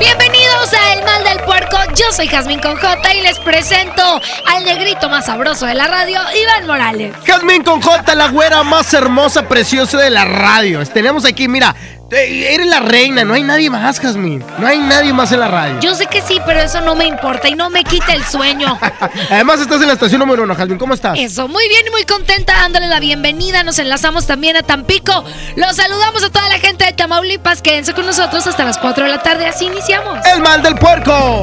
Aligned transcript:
Bienvenidos 0.00 0.72
a 0.72 0.94
El 0.94 1.04
Mal 1.04 1.22
del 1.24 1.44
Puerco, 1.44 1.76
yo 1.94 2.10
soy 2.10 2.26
Jazmín 2.26 2.58
con 2.58 2.74
J 2.74 3.14
y 3.14 3.20
les 3.20 3.38
presento 3.38 4.02
al 4.46 4.64
negrito 4.64 5.10
más 5.10 5.26
sabroso 5.26 5.66
de 5.66 5.74
la 5.74 5.88
radio, 5.88 6.18
Iván 6.42 6.66
Morales. 6.66 7.14
Jazmín 7.26 7.62
con 7.62 7.82
J, 7.82 8.14
la 8.14 8.28
güera 8.28 8.62
más 8.62 8.94
hermosa, 8.94 9.46
preciosa 9.46 9.98
de 9.98 10.08
la 10.08 10.24
radio. 10.24 10.82
Tenemos 10.86 11.26
aquí, 11.26 11.48
mira, 11.48 11.76
eres 12.10 12.66
la 12.66 12.80
reina, 12.80 13.24
no 13.24 13.34
hay 13.34 13.42
nadie 13.42 13.70
más, 13.70 14.00
Jazmín. 14.00 14.44
No 14.58 14.66
hay 14.66 14.78
nadie 14.78 15.12
más 15.12 15.30
en 15.32 15.40
la 15.40 15.48
radio. 15.48 15.80
Yo 15.80 15.94
sé 15.94 16.06
que 16.06 16.20
sí, 16.22 16.40
pero 16.44 16.60
eso 16.60 16.80
no 16.80 16.94
me 16.94 17.06
importa 17.06 17.48
y 17.48 17.54
no 17.54 17.70
me 17.70 17.84
quita 17.84 18.14
el 18.14 18.24
sueño. 18.24 18.78
Además, 19.30 19.60
estás 19.60 19.80
en 19.80 19.88
la 19.88 19.94
estación 19.94 20.18
número 20.18 20.42
uno, 20.42 20.54
Jazmín. 20.54 20.78
¿Cómo 20.78 20.94
estás? 20.94 21.18
Eso, 21.18 21.48
muy 21.48 21.68
bien 21.68 21.86
y 21.86 21.90
muy 21.90 22.04
contenta 22.04 22.54
dándole 22.54 22.88
la 22.88 23.00
bienvenida. 23.00 23.62
Nos 23.62 23.78
enlazamos 23.78 24.26
también 24.26 24.56
a 24.56 24.62
Tampico. 24.62 25.24
Los 25.56 25.76
saludamos 25.76 26.22
a 26.24 26.30
toda 26.30 26.48
la 26.48 26.58
gente 26.58 26.84
de 26.84 26.92
Tamaulipas. 26.92 27.62
Quédense 27.62 27.94
con 27.94 28.06
nosotros 28.06 28.46
hasta 28.46 28.64
las 28.64 28.78
4 28.78 29.04
de 29.04 29.10
la 29.10 29.22
tarde. 29.22 29.46
Así 29.46 29.66
iniciamos. 29.66 30.18
El 30.26 30.42
mal 30.42 30.62
del 30.62 30.74
puerco. 30.74 31.42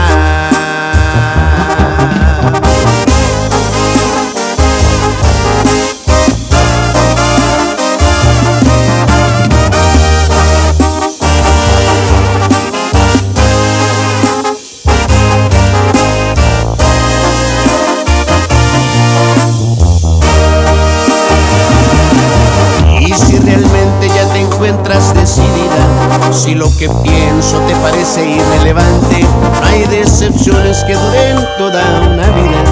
Si 26.41 26.55
lo 26.55 26.75
que 26.75 26.89
pienso 27.03 27.59
te 27.67 27.75
parece 27.75 28.25
irrelevante, 28.27 29.21
no 29.21 29.67
hay 29.67 29.85
decepciones 29.85 30.83
que 30.85 30.95
duren 30.95 31.37
toda 31.59 31.83
una 32.09 32.27
vida. 32.29 32.63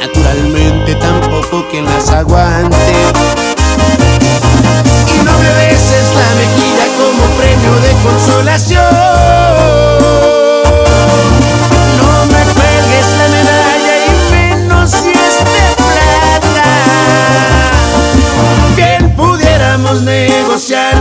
Naturalmente 0.00 0.94
tampoco 0.94 1.66
quien 1.70 1.84
las 1.84 2.08
aguante. 2.08 2.94
Y 5.14 5.18
no 5.22 5.32
me 5.38 5.50
beses 5.66 6.06
la 6.16 6.34
mejilla 6.40 6.86
como 6.96 7.24
premio 7.36 7.74
de 7.84 7.92
consolación. 8.02 8.94
No 11.98 12.10
me 12.32 12.42
cuelgues 12.54 13.06
la 13.18 13.26
medalla 13.36 13.94
y 14.06 14.08
menos 14.32 14.90
si 14.90 15.10
es 15.10 15.36
de 15.44 15.66
plata. 15.76 16.64
Negociar 20.04 20.93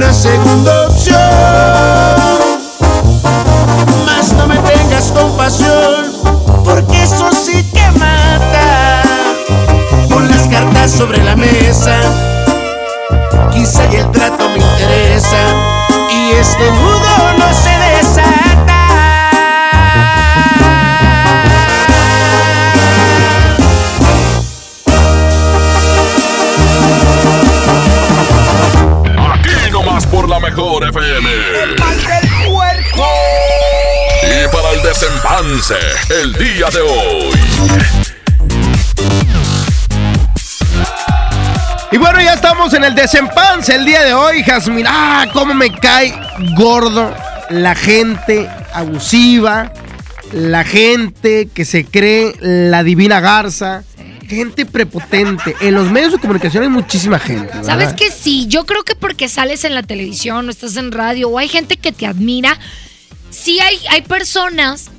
una 0.00 0.14
segunda 0.14 0.88
opción. 0.88 1.18
Más 4.06 4.32
no 4.32 4.46
me 4.46 4.56
tengas 4.56 5.12
compasión, 5.12 6.06
porque 6.64 7.02
eso 7.02 7.30
sí 7.32 7.62
que 7.74 7.90
mata. 7.98 9.02
Pon 10.08 10.26
las 10.26 10.48
cartas 10.48 10.90
sobre 10.90 11.22
la 11.22 11.36
mesa, 11.36 12.00
quizá 13.52 13.84
y 13.92 13.96
el 13.96 14.10
trato 14.10 14.48
me 14.48 14.56
interesa, 14.56 15.36
y 16.10 16.30
este 16.32 16.70
nudo 16.70 17.34
no 17.38 17.52
se 17.52 17.68
desata. 17.68 17.89
Mejor 30.50 30.88
FM. 30.88 31.30
El 31.62 31.78
mal 31.78 31.96
del 31.96 32.50
puerco. 32.50 33.06
Y 34.22 34.48
para 34.52 34.70
el 34.72 34.82
desempance, 34.82 35.74
el 36.08 36.32
día 36.32 36.68
de 36.70 36.80
hoy. 36.80 37.30
Y 41.92 41.96
bueno, 41.98 42.20
ya 42.20 42.34
estamos 42.34 42.74
en 42.74 42.84
el 42.84 42.94
desempance 42.94 43.74
el 43.74 43.84
día 43.84 44.02
de 44.02 44.12
hoy, 44.12 44.42
Jazmín. 44.42 44.86
Ah, 44.88 45.26
cómo 45.32 45.54
me 45.54 45.72
cae 45.72 46.14
gordo 46.56 47.14
la 47.48 47.76
gente 47.76 48.48
abusiva, 48.72 49.72
la 50.32 50.64
gente 50.64 51.48
que 51.52 51.64
se 51.64 51.84
cree 51.84 52.34
la 52.40 52.82
divina 52.82 53.20
garza, 53.20 53.84
gente 54.30 54.64
prepotente. 54.64 55.56
En 55.60 55.74
los 55.74 55.90
medios 55.90 56.12
de 56.12 56.18
comunicación 56.18 56.62
hay 56.62 56.68
muchísima 56.68 57.18
gente. 57.18 57.52
¿Sabes 57.64 57.92
que 57.94 58.10
sí? 58.12 58.46
Yo 58.46 58.64
creo 58.64 58.84
que 58.84 58.94
porque 58.94 59.28
sales 59.28 59.64
en 59.64 59.74
la 59.74 59.82
televisión 59.82 60.46
o 60.46 60.50
estás 60.50 60.76
en 60.76 60.92
radio 60.92 61.28
o 61.28 61.38
hay 61.38 61.48
gente 61.48 61.76
que 61.76 61.90
te 61.90 62.06
admira, 62.06 62.58
sí 63.30 63.58
hay, 63.58 63.76
hay 63.90 64.02
personas 64.02 64.90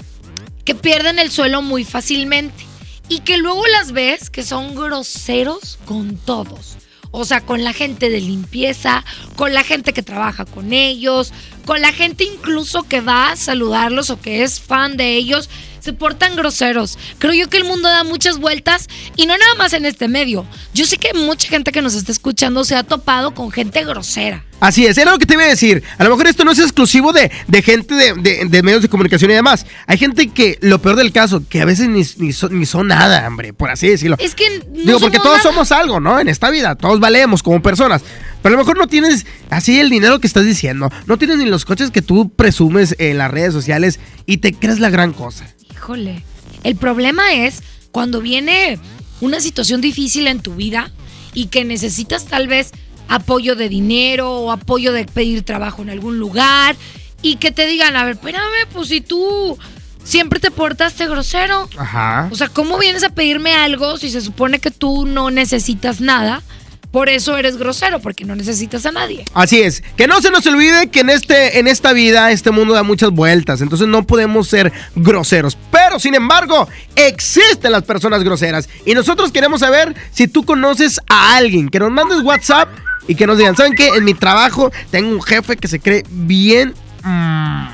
que 0.65 0.75
pierden 0.75 1.17
el 1.17 1.31
suelo 1.31 1.61
muy 1.61 1.85
fácilmente. 1.85 2.65
y 3.07 3.19
que 3.21 3.37
luego 3.37 3.61
las 3.67 3.91
ves 3.91 4.29
que 4.29 4.41
son 4.43 4.73
groseros 4.73 5.77
con 5.85 6.15
todos. 6.15 6.77
O 7.11 7.25
sea, 7.25 7.41
con 7.41 7.61
la 7.61 7.73
gente 7.73 8.09
de 8.09 8.21
limpieza, 8.21 9.03
con 9.35 9.53
la 9.53 9.63
gente 9.63 9.91
que 9.91 10.01
trabaja 10.01 10.45
con 10.45 10.71
ellos, 10.71 11.33
con 11.65 11.81
la 11.81 11.91
gente 11.91 12.23
incluso 12.23 12.83
que 12.83 13.01
va 13.01 13.31
a 13.31 13.35
saludarlos 13.35 14.09
o 14.11 14.21
que 14.21 14.43
es 14.43 14.61
fan 14.61 14.95
de 14.95 15.15
ellos 15.15 15.49
se 15.81 15.91
portan 15.93 16.35
groseros. 16.35 16.97
Creo 17.19 17.33
yo 17.33 17.49
que 17.49 17.57
el 17.57 17.65
mundo 17.65 17.89
da 17.89 18.03
muchas 18.05 18.37
vueltas 18.37 18.87
y 19.17 19.25
no 19.25 19.37
nada 19.37 19.55
más 19.55 19.73
en 19.73 19.85
este 19.85 20.07
medio. 20.07 20.45
Yo 20.73 20.85
sé 20.85 20.97
que 20.97 21.13
mucha 21.13 21.49
gente 21.49 21.71
que 21.71 21.81
nos 21.81 21.95
está 21.95 22.11
escuchando 22.11 22.63
se 22.63 22.75
ha 22.75 22.83
topado 22.83 23.33
con 23.33 23.51
gente 23.51 23.83
grosera. 23.83 24.45
Así 24.59 24.85
es, 24.85 24.95
era 24.99 25.09
lo 25.11 25.17
que 25.17 25.25
te 25.25 25.33
iba 25.33 25.41
a 25.43 25.47
decir. 25.47 25.81
A 25.97 26.03
lo 26.03 26.11
mejor 26.11 26.27
esto 26.27 26.45
no 26.45 26.51
es 26.51 26.59
exclusivo 26.59 27.11
de, 27.13 27.31
de 27.47 27.61
gente 27.63 27.95
de, 27.95 28.13
de- 28.13 28.45
de 28.45 28.61
medios 28.63 28.83
de 28.83 28.89
comunicación 28.89 29.31
y 29.31 29.33
demás. 29.33 29.65
Hay 29.87 29.97
gente 29.97 30.27
que, 30.29 30.59
lo 30.61 30.79
peor 30.79 30.97
del 30.97 31.11
caso, 31.11 31.41
que 31.49 31.61
a 31.61 31.65
veces 31.65 31.89
ni, 31.89 32.03
ni 32.23 32.31
son, 32.31 32.59
ni 32.59 32.67
son 32.67 32.85
nada, 32.87 33.27
hombre, 33.27 33.53
por 33.53 33.71
así 33.71 33.89
decirlo. 33.89 34.17
Es 34.19 34.35
que 34.35 34.59
no 34.59 34.83
Digo, 34.85 34.99
porque 34.99 35.17
todos 35.17 35.37
nada. 35.39 35.43
somos 35.49 35.71
algo, 35.71 35.99
¿no? 35.99 36.19
En 36.19 36.27
esta 36.27 36.51
vida, 36.51 36.75
todos 36.75 36.99
valemos 36.99 37.41
como 37.41 37.59
personas. 37.63 38.03
Pero 38.43 38.53
a 38.53 38.57
lo 38.57 38.63
mejor 38.63 38.77
no 38.77 38.85
tienes 38.87 39.25
así 39.49 39.79
el 39.79 39.89
dinero 39.89 40.19
que 40.19 40.27
estás 40.27 40.45
diciendo. 40.45 40.91
No 41.07 41.17
tienes 41.17 41.37
ni 41.37 41.45
los 41.45 41.65
coches 41.65 41.89
que 41.89 42.03
tú 42.03 42.29
presumes 42.29 42.95
en 42.99 43.17
las 43.17 43.31
redes 43.31 43.53
sociales 43.53 43.99
y 44.27 44.37
te 44.37 44.53
crees 44.53 44.79
la 44.79 44.91
gran 44.91 45.11
cosa. 45.13 45.47
Híjole. 45.81 46.23
El 46.63 46.75
problema 46.75 47.33
es 47.33 47.63
cuando 47.91 48.21
viene 48.21 48.77
una 49.19 49.41
situación 49.41 49.81
difícil 49.81 50.27
en 50.27 50.39
tu 50.39 50.53
vida 50.53 50.91
y 51.33 51.47
que 51.47 51.65
necesitas 51.65 52.25
tal 52.25 52.47
vez 52.47 52.71
apoyo 53.07 53.55
de 53.55 53.67
dinero 53.67 54.31
o 54.31 54.51
apoyo 54.51 54.93
de 54.93 55.05
pedir 55.05 55.41
trabajo 55.41 55.81
en 55.81 55.89
algún 55.89 56.19
lugar 56.19 56.75
y 57.23 57.37
que 57.37 57.51
te 57.51 57.65
digan, 57.65 57.95
a 57.95 58.05
ver, 58.05 58.13
espérame, 58.13 58.67
pues 58.71 58.89
si 58.89 59.01
tú 59.01 59.57
siempre 60.03 60.39
te 60.39 60.51
portaste 60.51 61.07
grosero. 61.07 61.67
Ajá. 61.75 62.29
O 62.31 62.35
sea, 62.35 62.49
¿cómo 62.49 62.77
vienes 62.77 63.03
a 63.03 63.09
pedirme 63.09 63.55
algo 63.55 63.97
si 63.97 64.11
se 64.11 64.21
supone 64.21 64.59
que 64.59 64.69
tú 64.69 65.07
no 65.07 65.31
necesitas 65.31 65.99
nada? 65.99 66.43
Por 66.91 67.07
eso 67.07 67.37
eres 67.37 67.57
grosero, 67.57 67.99
porque 67.99 68.25
no 68.25 68.35
necesitas 68.35 68.85
a 68.85 68.91
nadie. 68.91 69.23
Así 69.33 69.61
es, 69.61 69.81
que 69.95 70.07
no 70.07 70.21
se 70.21 70.29
nos 70.29 70.45
olvide 70.45 70.89
que 70.89 70.99
en 70.99 71.09
este 71.09 71.59
en 71.59 71.67
esta 71.67 71.93
vida 71.93 72.31
este 72.31 72.51
mundo 72.51 72.73
da 72.73 72.83
muchas 72.83 73.11
vueltas, 73.11 73.61
entonces 73.61 73.87
no 73.87 74.03
podemos 74.03 74.49
ser 74.49 74.73
groseros, 74.95 75.57
pero 75.71 75.99
sin 75.99 76.15
embargo, 76.15 76.67
existen 76.95 77.71
las 77.71 77.83
personas 77.83 78.23
groseras 78.23 78.67
y 78.85 78.93
nosotros 78.93 79.31
queremos 79.31 79.61
saber 79.61 79.95
si 80.11 80.27
tú 80.27 80.43
conoces 80.43 80.99
a 81.07 81.37
alguien, 81.37 81.69
que 81.69 81.79
nos 81.79 81.91
mandes 81.91 82.21
WhatsApp 82.21 82.69
y 83.07 83.15
que 83.15 83.25
nos 83.25 83.37
digan, 83.37 83.55
¿saben 83.55 83.73
qué? 83.73 83.87
En 83.95 84.03
mi 84.03 84.13
trabajo 84.13 84.71
tengo 84.89 85.09
un 85.11 85.21
jefe 85.21 85.55
que 85.55 85.69
se 85.69 85.79
cree 85.79 86.03
bien 86.09 86.73
mm, 87.03 87.67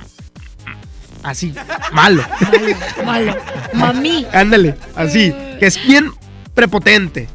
así, 1.24 1.54
malo. 1.92 2.24
Malo, 2.40 2.76
malo. 3.04 3.38
Mami. 3.74 4.28
Ándale, 4.32 4.76
así, 4.96 5.34
que 5.60 5.66
es 5.66 5.84
bien 5.88 6.12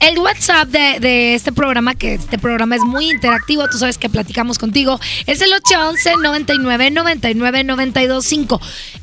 El 0.01 0.19
WhatsApp 0.19 0.69
de, 0.69 1.35
este 1.37 1.53
programa, 1.53 1.95
que 1.95 2.15
este 2.15 2.39
programa 2.39 2.75
es 2.75 2.83
muy 2.83 3.09
interactivo, 3.09 3.69
tú 3.69 3.79
sabes 3.79 3.97
que 3.97 4.09
platicamos 4.09 4.59
contigo, 4.59 4.99
es 5.27 5.41
el 5.41 5.53
811 5.53 6.17
99 6.21 6.91
99 6.91 7.63
925. 7.63 8.61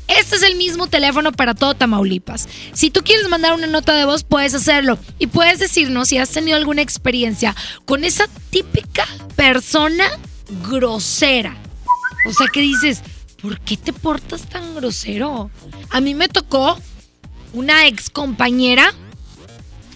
Este 0.08 0.36
es 0.36 0.42
el 0.42 0.56
mismo 0.56 0.88
teléfono 0.88 1.32
para 1.32 1.54
todo 1.54 1.72
Tamaulipas. 1.72 2.50
Si 2.74 2.90
tú 2.90 3.02
quieres 3.02 3.30
mandar 3.30 3.54
una 3.54 3.66
nota 3.66 3.94
de 3.94 4.04
voz, 4.04 4.22
puedes 4.22 4.52
hacerlo. 4.52 4.98
Y 5.18 5.28
puedes 5.28 5.58
decirnos 5.58 6.08
si 6.08 6.18
has 6.18 6.28
tenido 6.28 6.58
alguna 6.58 6.82
experiencia 6.82 7.56
con 7.86 8.04
esa 8.04 8.26
típica 8.50 9.06
persona 9.36 10.04
grosera. 10.68 11.56
O 12.26 12.32
sea, 12.34 12.48
que 12.52 12.60
dices, 12.60 13.02
¿por 13.40 13.58
qué 13.60 13.78
te 13.78 13.94
portas 13.94 14.42
tan 14.42 14.74
grosero? 14.74 15.50
A 15.88 16.02
mí 16.02 16.14
me 16.14 16.28
tocó 16.28 16.78
una 17.54 17.86
ex 17.86 18.10
compañera 18.10 18.92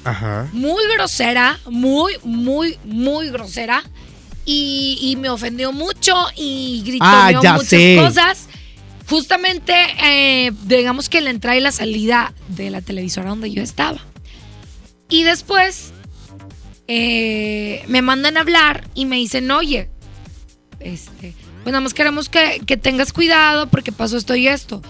Ajá. 0.04 0.48
muy 0.52 0.82
grosera, 0.94 1.58
muy, 1.70 2.12
muy, 2.24 2.78
muy 2.84 3.30
grosera. 3.30 3.82
Y, 4.46 4.98
y 5.00 5.16
me 5.16 5.30
ofendió 5.30 5.72
mucho 5.72 6.14
y 6.36 6.82
gritó 6.84 7.04
Ah, 7.06 7.30
muchas 7.34 7.66
sé. 7.66 7.96
cosas. 7.98 8.46
Justamente, 9.08 9.74
eh, 10.02 10.52
digamos 10.64 11.08
que 11.08 11.20
la 11.22 11.30
entrada 11.30 11.56
y 11.56 11.60
la 11.60 11.72
salida 11.72 12.34
de 12.48 12.68
la 12.70 12.80
televisora 12.82 13.30
donde 13.30 13.50
yo 13.50 13.62
estaba. 13.62 14.00
Y 15.08 15.22
después 15.22 15.92
eh, 16.88 17.82
me 17.88 18.02
mandan 18.02 18.36
a 18.36 18.40
hablar 18.40 18.86
y 18.94 19.06
me 19.06 19.16
dicen, 19.16 19.50
oye, 19.50 19.88
este, 20.80 21.34
pues 21.62 21.72
nada 21.72 21.80
más 21.80 21.94
queremos 21.94 22.28
que, 22.28 22.60
que 22.66 22.76
tengas 22.76 23.12
cuidado 23.12 23.68
porque 23.68 23.92
pasó 23.92 24.16
esto 24.16 24.34
y 24.36 24.48
esto. 24.48 24.82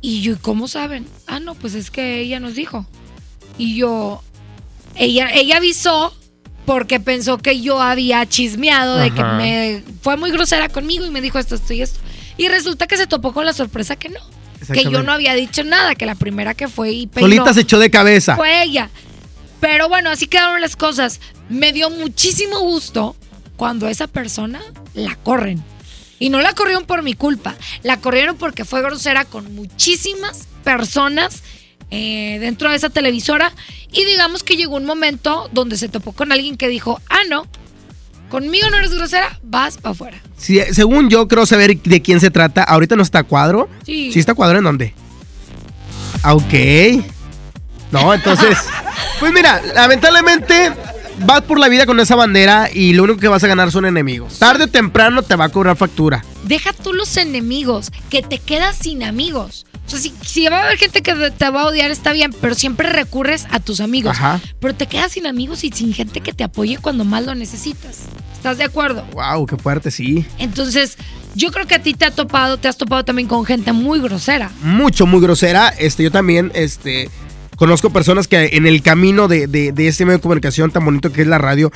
Y 0.00 0.20
yo, 0.22 0.32
¿y 0.32 0.36
¿cómo 0.36 0.68
saben? 0.68 1.06
Ah, 1.26 1.40
no, 1.40 1.54
pues 1.54 1.74
es 1.74 1.90
que 1.90 2.20
ella 2.20 2.40
nos 2.40 2.54
dijo. 2.54 2.86
Y 3.56 3.76
yo, 3.76 4.22
ella, 4.96 5.30
ella 5.32 5.56
avisó 5.56 6.14
porque 6.64 7.00
pensó 7.00 7.38
que 7.38 7.60
yo 7.60 7.80
había 7.80 8.26
chismeado 8.26 8.96
de 8.96 9.10
que 9.10 9.22
me 9.22 9.82
fue 10.00 10.16
muy 10.16 10.30
grosera 10.30 10.68
conmigo 10.68 11.04
y 11.04 11.10
me 11.10 11.20
dijo 11.20 11.38
esto, 11.38 11.56
esto 11.56 11.72
y 11.72 11.82
esto. 11.82 11.98
Y 12.36 12.48
resulta 12.48 12.86
que 12.86 12.96
se 12.96 13.06
topó 13.06 13.32
con 13.32 13.44
la 13.44 13.52
sorpresa 13.52 13.96
que 13.96 14.08
no. 14.08 14.20
Que 14.72 14.84
yo 14.84 15.02
no 15.02 15.12
había 15.12 15.34
dicho 15.34 15.64
nada, 15.64 15.96
que 15.96 16.06
la 16.06 16.14
primera 16.14 16.54
que 16.54 16.68
fue 16.68 16.92
y 16.92 17.06
peinó 17.08 17.28
Solita 17.28 17.52
se 17.52 17.62
echó 17.62 17.78
de 17.78 17.90
cabeza. 17.90 18.36
fue 18.36 18.62
ella. 18.62 18.90
Pero 19.60 19.88
bueno, 19.88 20.10
así 20.10 20.26
quedaron 20.28 20.60
las 20.60 20.76
cosas. 20.76 21.20
Me 21.48 21.72
dio 21.72 21.90
muchísimo 21.90 22.60
gusto 22.60 23.16
cuando 23.56 23.88
esa 23.88 24.06
persona 24.06 24.60
la 24.94 25.16
corren. 25.16 25.62
Y 26.18 26.28
no 26.28 26.40
la 26.40 26.52
corrieron 26.52 26.84
por 26.84 27.02
mi 27.02 27.14
culpa, 27.14 27.56
la 27.82 27.96
corrieron 27.96 28.36
porque 28.36 28.64
fue 28.64 28.80
grosera 28.80 29.24
con 29.24 29.56
muchísimas 29.56 30.46
personas 30.62 31.42
eh, 31.90 32.38
dentro 32.40 32.70
de 32.70 32.76
esa 32.76 32.90
televisora. 32.90 33.52
Y 33.92 34.04
digamos 34.04 34.42
que 34.42 34.56
llegó 34.56 34.76
un 34.76 34.86
momento 34.86 35.48
donde 35.52 35.76
se 35.76 35.88
topó 35.88 36.12
con 36.12 36.32
alguien 36.32 36.56
que 36.56 36.68
dijo, 36.68 37.00
ah, 37.10 37.20
no, 37.28 37.46
conmigo 38.30 38.68
no 38.70 38.76
eres 38.78 38.92
grosera, 38.94 39.38
vas 39.42 39.76
para 39.76 39.92
afuera. 39.92 40.20
Sí, 40.38 40.60
según 40.72 41.10
yo 41.10 41.28
creo 41.28 41.44
saber 41.46 41.80
de 41.82 42.00
quién 42.02 42.18
se 42.20 42.30
trata. 42.30 42.62
Ahorita 42.64 42.96
no 42.96 43.02
está 43.02 43.22
cuadro. 43.22 43.68
Sí. 43.84 44.10
¿Sí 44.12 44.18
está 44.18 44.34
cuadro 44.34 44.58
en 44.58 44.64
dónde? 44.64 44.94
Ah, 46.22 46.34
Ok. 46.34 46.52
No, 47.90 48.14
entonces. 48.14 48.56
pues 49.20 49.32
mira, 49.34 49.60
lamentablemente 49.74 50.72
vas 51.26 51.42
por 51.42 51.58
la 51.58 51.68
vida 51.68 51.84
con 51.84 52.00
esa 52.00 52.16
bandera 52.16 52.70
y 52.72 52.94
lo 52.94 53.02
único 53.04 53.20
que 53.20 53.28
vas 53.28 53.44
a 53.44 53.48
ganar 53.48 53.70
son 53.70 53.84
enemigos. 53.84 54.38
Tarde 54.38 54.64
o 54.64 54.68
temprano 54.68 55.22
te 55.22 55.36
va 55.36 55.44
a 55.44 55.48
cobrar 55.50 55.76
factura. 55.76 56.24
deja 56.44 56.72
tú 56.72 56.94
los 56.94 57.16
enemigos, 57.18 57.90
que 58.08 58.22
te 58.22 58.38
quedas 58.38 58.76
sin 58.78 59.02
amigos. 59.02 59.66
O 59.86 59.90
sea, 59.90 59.98
si, 59.98 60.14
si 60.24 60.46
va 60.48 60.60
a 60.60 60.64
haber 60.64 60.78
gente 60.78 61.02
que 61.02 61.12
te 61.30 61.50
va 61.50 61.62
a 61.62 61.66
odiar, 61.66 61.90
está 61.90 62.12
bien, 62.12 62.32
pero 62.40 62.54
siempre 62.54 62.88
recurres 62.90 63.46
a 63.50 63.60
tus 63.60 63.80
amigos. 63.80 64.12
Ajá. 64.12 64.40
Pero 64.60 64.74
te 64.74 64.86
quedas 64.86 65.12
sin 65.12 65.26
amigos 65.26 65.64
y 65.64 65.70
sin 65.70 65.92
gente 65.92 66.20
que 66.20 66.32
te 66.32 66.44
apoye 66.44 66.78
cuando 66.78 67.04
más 67.04 67.24
lo 67.26 67.34
necesitas. 67.34 68.00
¿Estás 68.32 68.58
de 68.58 68.64
acuerdo? 68.64 69.04
Wow, 69.12 69.46
qué 69.46 69.56
fuerte, 69.56 69.90
sí. 69.90 70.24
Entonces, 70.38 70.96
yo 71.34 71.50
creo 71.52 71.66
que 71.66 71.74
a 71.74 71.82
ti 71.82 71.94
te 71.94 72.04
ha 72.04 72.10
topado, 72.10 72.56
te 72.58 72.68
has 72.68 72.76
topado 72.76 73.04
también 73.04 73.28
con 73.28 73.44
gente 73.44 73.72
muy 73.72 74.00
grosera. 74.00 74.50
Mucho, 74.62 75.06
muy 75.06 75.20
grosera. 75.20 75.68
Este, 75.68 76.02
yo 76.04 76.10
también, 76.10 76.50
este. 76.54 77.10
Conozco 77.56 77.90
personas 77.90 78.26
que 78.26 78.50
en 78.54 78.66
el 78.66 78.82
camino 78.82 79.28
de, 79.28 79.46
de- 79.46 79.70
de 79.72 79.86
este 79.86 80.04
medio 80.04 80.18
de 80.18 80.22
comunicación 80.22 80.72
tan 80.72 80.84
bonito 80.84 81.12
que 81.12 81.20
es 81.22 81.28
la 81.28 81.38
radio, 81.38 81.70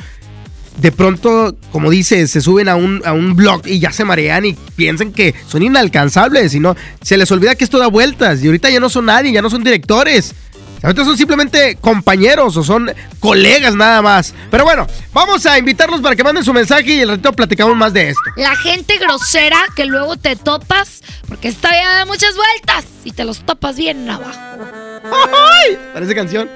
de 0.79 0.93
pronto, 0.93 1.57
como 1.73 1.91
dice, 1.91 2.27
se 2.27 2.41
suben 2.41 2.69
a 2.69 2.77
un, 2.77 3.03
a 3.05 3.13
un 3.13 3.35
blog 3.35 3.63
y 3.67 3.79
ya 3.79 3.93
se 3.93 4.05
marean 4.05 4.45
y 4.45 4.55
piensan 4.77 5.13
que 5.13 5.35
son 5.47 5.63
inalcanzables 5.63 6.55
y 6.55 6.61
no, 6.61 6.77
se 7.03 7.17
les 7.17 7.31
olvida 7.31 7.55
que 7.55 7.65
esto 7.65 7.79
da 7.79 7.87
vueltas 7.87 8.43
y 8.43 8.47
ahorita 8.47 8.71
ya 8.71 8.81
no 8.81 8.89
son 8.89 9.07
nadie, 9.07 9.33
ya 9.33 9.43
no 9.43 9.51
son 9.51 9.65
directores. 9.65 10.35
Ahorita 10.83 11.05
son 11.05 11.17
simplemente 11.17 11.77
compañeros 11.81 12.57
o 12.57 12.63
son 12.63 12.93
colegas 13.19 13.75
nada 13.75 14.03
más. 14.03 14.35
Pero 14.51 14.65
bueno, 14.65 14.87
vamos 15.13 15.45
a 15.47 15.59
invitarlos 15.59 16.01
para 16.01 16.15
que 16.15 16.23
manden 16.23 16.45
su 16.45 16.53
mensaje 16.53 16.95
y 16.95 17.01
el 17.01 17.09
ratito 17.09 17.33
platicamos 17.33 17.75
más 17.75 17.93
de 17.93 18.11
esto. 18.11 18.23
La 18.37 18.55
gente 18.55 18.99
grosera 18.99 19.59
que 19.75 19.87
luego 19.87 20.17
te 20.17 20.37
topas, 20.37 21.03
porque 21.27 21.49
esta 21.49 21.71
vida 21.71 21.97
da 21.97 22.05
muchas 22.05 22.37
vueltas 22.37 22.85
y 23.05 23.13
te 23.13 23.25
los 23.25 23.41
topas 23.41 23.77
bien 23.77 24.09
abajo. 24.09 24.31
¡Ay! 25.05 25.79
Parece 25.93 26.15
canción. 26.15 26.49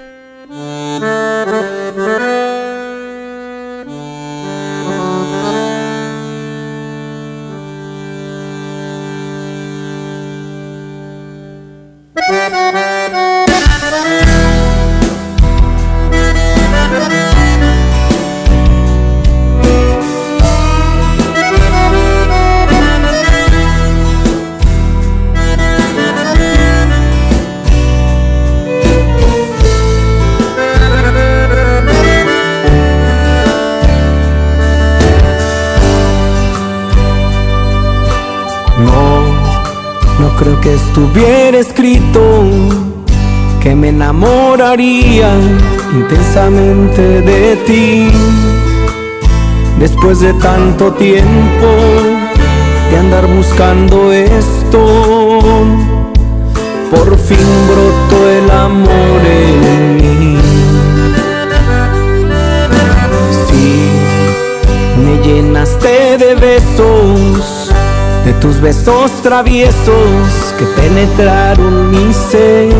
No, 12.28 13.08
no 13.08 13.49
creo 40.40 40.58
que 40.62 40.72
estuviera 40.72 41.58
escrito 41.58 42.20
que 43.62 43.74
me 43.74 43.88
enamoraría 43.90 45.30
intensamente 45.92 47.20
de 47.20 47.56
ti. 47.66 48.10
Después 49.78 50.20
de 50.20 50.32
tanto 50.34 50.92
tiempo 50.94 51.68
de 52.90 52.96
andar 52.96 53.26
buscando 53.26 54.12
esto, 54.12 54.80
por 56.90 57.18
fin 57.18 57.48
brotó 57.68 58.30
el 58.30 58.50
amor 58.50 59.20
en 59.26 59.96
mí. 59.96 60.38
Sí, 63.46 63.90
me 65.04 65.22
llenaste 65.22 66.16
de 66.16 66.34
besos, 66.34 67.59
de 68.24 68.32
tus 68.34 68.60
besos 68.60 69.10
traviesos 69.22 70.54
que 70.58 70.64
penetraron 70.80 71.90
mi 71.90 72.12
ser. 72.12 72.74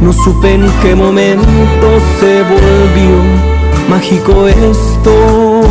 No 0.00 0.12
supe 0.12 0.54
en 0.54 0.70
qué 0.82 0.94
momento 0.94 1.86
se 2.20 2.42
volvió 2.42 3.54
mágico 3.88 4.48
esto, 4.48 5.62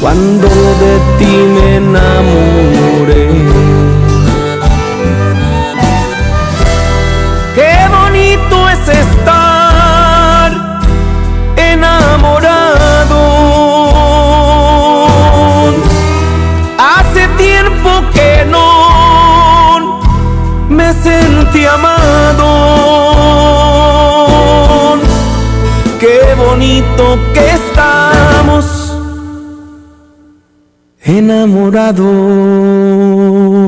cuando 0.00 0.48
de 0.48 0.94
ti 1.18 1.36
me 1.54 1.76
enamoré. 1.76 3.19
Que 27.32 27.50
estamos 27.50 28.92
enamorados. 31.02 33.59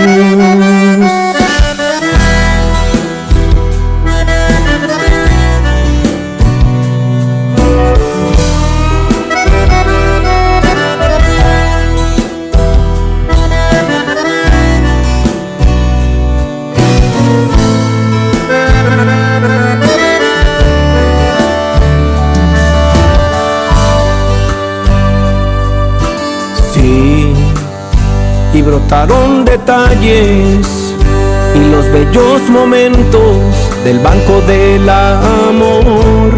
Y 31.55 31.71
los 31.71 31.87
bellos 31.93 32.49
momentos 32.49 33.37
del 33.85 33.99
banco 33.99 34.41
del 34.47 34.89
amor. 34.89 36.33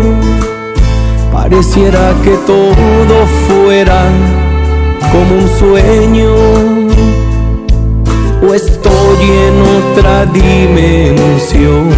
Pareciera 1.32 2.12
que 2.24 2.36
todo 2.44 3.26
fuera 3.46 4.02
como 5.12 5.42
un 5.42 5.48
sueño 5.60 6.34
o 8.42 8.52
estoy 8.52 9.22
en 9.22 9.62
otra 9.62 10.26
dimensión. 10.26 11.90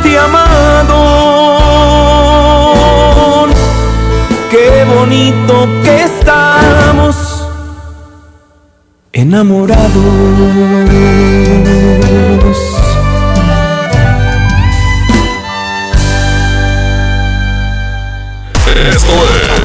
Sentí 0.00 0.16
amado. 0.16 0.96
Qué 4.50 4.84
bonito 4.84 5.68
que 5.82 6.04
estamos 6.04 7.46
enamorados. 9.12 9.90
Esto 18.92 19.12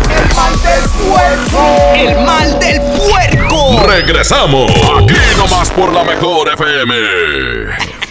El 0.09 0.35
mal 0.35 0.53
del 0.61 0.83
puerco. 0.89 1.63
El 1.95 2.25
mal 2.25 2.59
del 2.59 2.81
puerco. 2.81 3.55
es. 3.73 3.85
Regresamos. 3.85 4.71
Aquí 4.71 5.15
nomás 5.37 5.71
por 5.71 5.93
la 5.93 6.03
mejor 6.03 6.49
FM. 6.49 8.04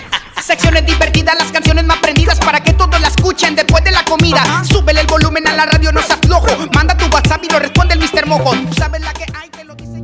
Secciones 0.45 0.85
divertidas, 0.85 1.37
las 1.39 1.51
canciones 1.51 1.87
más 1.87 1.97
prendidas 2.01 2.39
para 2.39 2.61
que 2.61 2.75
todos 2.75 3.01
la 3.01 3.09
escuchen 3.09 3.57
después 3.57 3.83
de 3.83 3.93
la 3.93 4.05
comida. 4.05 4.43
Súbele 4.63 5.01
el 5.01 5.07
volumen 5.07 5.49
a 5.49 5.55
la 5.55 5.65
radio, 5.65 5.91
no 5.91 6.03
seas 6.03 6.19
flojo. 6.21 6.49
Manda 6.75 6.95
tu 6.99 7.07
WhatsApp 7.07 7.43
y 7.45 7.51
lo 7.51 7.59
responde 7.59 7.95
el 7.95 8.01
Mr. 8.01 8.27
Mojo. 8.27 8.51
Tú 8.51 8.75
sabes 8.75 9.01
la 9.01 9.15
que 9.15 9.25
hay, 9.33 9.49
te 9.49 9.65
lo 9.65 9.75
dice. 9.75 10.03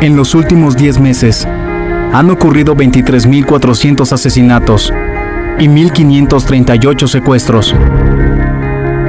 En 0.00 0.14
los 0.14 0.36
últimos 0.36 0.76
10 0.76 1.00
meses 1.00 1.44
han 1.44 2.30
ocurrido 2.30 2.76
23.400 2.76 4.12
asesinatos 4.12 4.92
y 5.58 5.66
1.538 5.66 7.08
secuestros. 7.08 7.74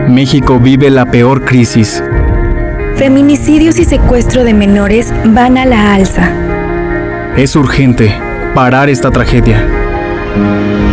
México 0.07 0.57
vive 0.57 0.89
la 0.89 1.11
peor 1.11 1.45
crisis. 1.45 2.03
Feminicidios 2.95 3.77
y 3.77 3.85
secuestro 3.85 4.43
de 4.43 4.55
menores 4.55 5.13
van 5.25 5.59
a 5.59 5.65
la 5.65 5.93
alza. 5.93 6.31
Es 7.37 7.55
urgente 7.55 8.19
parar 8.55 8.89
esta 8.89 9.11
tragedia. 9.11 9.82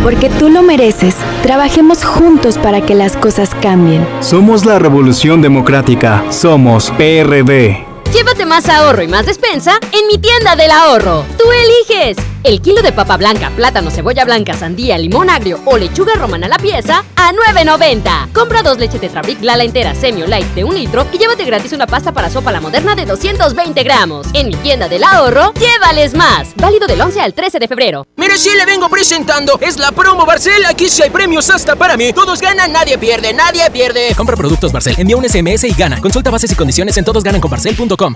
Porque 0.03 0.29
tú 0.29 0.49
lo 0.49 0.63
mereces. 0.63 1.15
Trabajemos 1.43 2.03
juntos 2.03 2.57
para 2.57 2.81
que 2.81 2.95
las 2.95 3.15
cosas 3.15 3.51
cambien. 3.61 4.05
Somos 4.19 4.65
la 4.65 4.79
Revolución 4.79 5.41
Democrática. 5.41 6.23
Somos 6.31 6.91
PRD. 6.91 7.85
Llévate 8.13 8.45
más 8.45 8.67
ahorro 8.67 9.03
y 9.03 9.07
más 9.07 9.25
despensa 9.25 9.79
en 9.93 10.07
mi 10.07 10.17
tienda 10.17 10.55
del 10.55 10.71
ahorro. 10.71 11.23
Tú 11.37 11.45
eliges. 11.51 12.30
El 12.43 12.59
kilo 12.59 12.81
de 12.81 12.91
papa 12.91 13.17
blanca, 13.17 13.51
plátano, 13.55 13.91
cebolla 13.91 14.25
blanca, 14.25 14.55
sandía, 14.55 14.97
limón 14.97 15.29
agrio 15.29 15.59
o 15.65 15.77
lechuga 15.77 16.15
romana 16.15 16.47
a 16.47 16.49
la 16.49 16.57
pieza 16.57 17.03
a 17.15 17.31
9.90. 17.31 18.31
Compra 18.33 18.63
dos 18.63 18.79
leches 18.79 18.99
Tetrabric 18.99 19.43
Lala 19.43 19.63
entera 19.63 19.93
Semi 19.93 20.23
o 20.23 20.27
Light 20.27 20.47
de 20.55 20.63
un 20.63 20.73
litro 20.73 21.05
y 21.13 21.19
llévate 21.19 21.45
gratis 21.45 21.71
una 21.73 21.85
pasta 21.85 22.11
para 22.11 22.31
sopa 22.31 22.51
la 22.51 22.59
moderna 22.59 22.95
de 22.95 23.05
220 23.05 23.83
gramos. 23.83 24.25
En 24.33 24.47
mi 24.47 24.55
tienda 24.55 24.89
del 24.89 25.03
ahorro, 25.03 25.53
llévales 25.53 26.15
más. 26.15 26.55
Válido 26.55 26.87
del 26.87 27.01
11 27.01 27.21
al 27.21 27.35
13 27.35 27.59
de 27.59 27.67
febrero. 27.67 28.07
Mire, 28.15 28.35
si 28.39 28.49
le 28.55 28.65
vengo 28.65 28.89
presentando, 28.89 29.59
es 29.61 29.77
la 29.77 29.91
promo 29.91 30.25
Barcel. 30.25 30.65
Aquí 30.65 30.89
sí 30.89 31.03
hay 31.03 31.11
premios 31.11 31.47
hasta 31.51 31.75
para 31.75 31.95
mí. 31.95 32.11
Todos 32.11 32.41
ganan, 32.41 32.71
nadie 32.71 32.97
pierde, 32.97 33.33
nadie 33.33 33.69
pierde. 33.69 34.15
Compra 34.17 34.35
productos 34.35 34.71
Barcel, 34.71 34.95
envía 34.97 35.15
un 35.15 35.29
SMS 35.29 35.65
y 35.65 35.73
gana. 35.73 36.01
Consulta 36.01 36.31
bases 36.31 36.51
y 36.51 36.55
condiciones 36.55 36.97
en 36.97 37.05
todosgananconbarcel.com. 37.05 38.15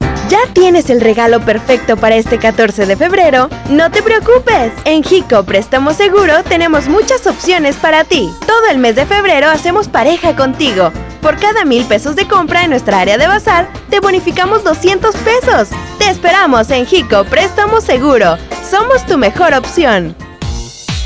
¿Ya 0.31 0.39
tienes 0.53 0.89
el 0.89 1.01
regalo 1.01 1.41
perfecto 1.41 1.97
para 1.97 2.15
este 2.15 2.39
14 2.39 2.85
de 2.85 2.95
febrero? 2.95 3.49
No 3.69 3.91
te 3.91 4.01
preocupes. 4.01 4.71
En 4.85 5.03
Jico 5.03 5.43
Préstamo 5.43 5.93
Seguro 5.93 6.41
tenemos 6.47 6.87
muchas 6.87 7.27
opciones 7.27 7.75
para 7.75 8.05
ti. 8.05 8.31
Todo 8.47 8.67
el 8.71 8.77
mes 8.77 8.95
de 8.95 9.05
febrero 9.05 9.49
hacemos 9.49 9.89
pareja 9.89 10.33
contigo. 10.37 10.93
Por 11.21 11.35
cada 11.37 11.65
mil 11.65 11.83
pesos 11.83 12.15
de 12.15 12.29
compra 12.29 12.63
en 12.63 12.69
nuestra 12.69 13.01
área 13.01 13.17
de 13.17 13.27
bazar, 13.27 13.67
te 13.89 13.99
bonificamos 13.99 14.63
200 14.63 15.13
pesos. 15.17 15.67
Te 15.99 16.09
esperamos 16.09 16.71
en 16.71 16.85
Jico 16.85 17.25
Préstamo 17.25 17.81
Seguro. 17.81 18.37
Somos 18.69 19.05
tu 19.05 19.17
mejor 19.17 19.53
opción. 19.53 20.15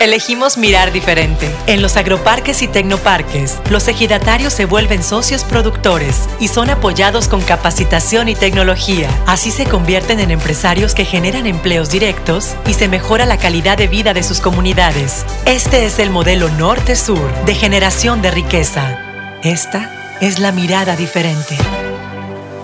Elegimos 0.00 0.58
mirar 0.58 0.92
diferente. 0.92 1.50
En 1.66 1.82
los 1.82 1.96
agroparques 1.96 2.62
y 2.62 2.68
tecnoparques, 2.68 3.58
los 3.68 3.88
ejidatarios 3.88 4.52
se 4.52 4.64
vuelven 4.64 5.02
socios 5.02 5.42
productores 5.42 6.28
y 6.38 6.46
son 6.46 6.70
apoyados 6.70 7.26
con 7.26 7.40
capacitación 7.40 8.28
y 8.28 8.36
tecnología. 8.36 9.10
Así 9.26 9.50
se 9.50 9.64
convierten 9.64 10.20
en 10.20 10.30
empresarios 10.30 10.94
que 10.94 11.04
generan 11.04 11.48
empleos 11.48 11.90
directos 11.90 12.54
y 12.68 12.74
se 12.74 12.86
mejora 12.86 13.26
la 13.26 13.38
calidad 13.38 13.76
de 13.76 13.88
vida 13.88 14.14
de 14.14 14.22
sus 14.22 14.40
comunidades. 14.40 15.26
Este 15.46 15.84
es 15.84 15.98
el 15.98 16.10
modelo 16.10 16.48
norte-sur 16.48 17.34
de 17.44 17.54
generación 17.56 18.22
de 18.22 18.30
riqueza. 18.30 19.00
Esta 19.42 20.16
es 20.20 20.38
la 20.38 20.52
mirada 20.52 20.94
diferente. 20.94 21.56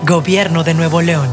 Gobierno 0.07 0.63
de 0.63 0.75
Nuevo 0.75 1.03
León. 1.03 1.29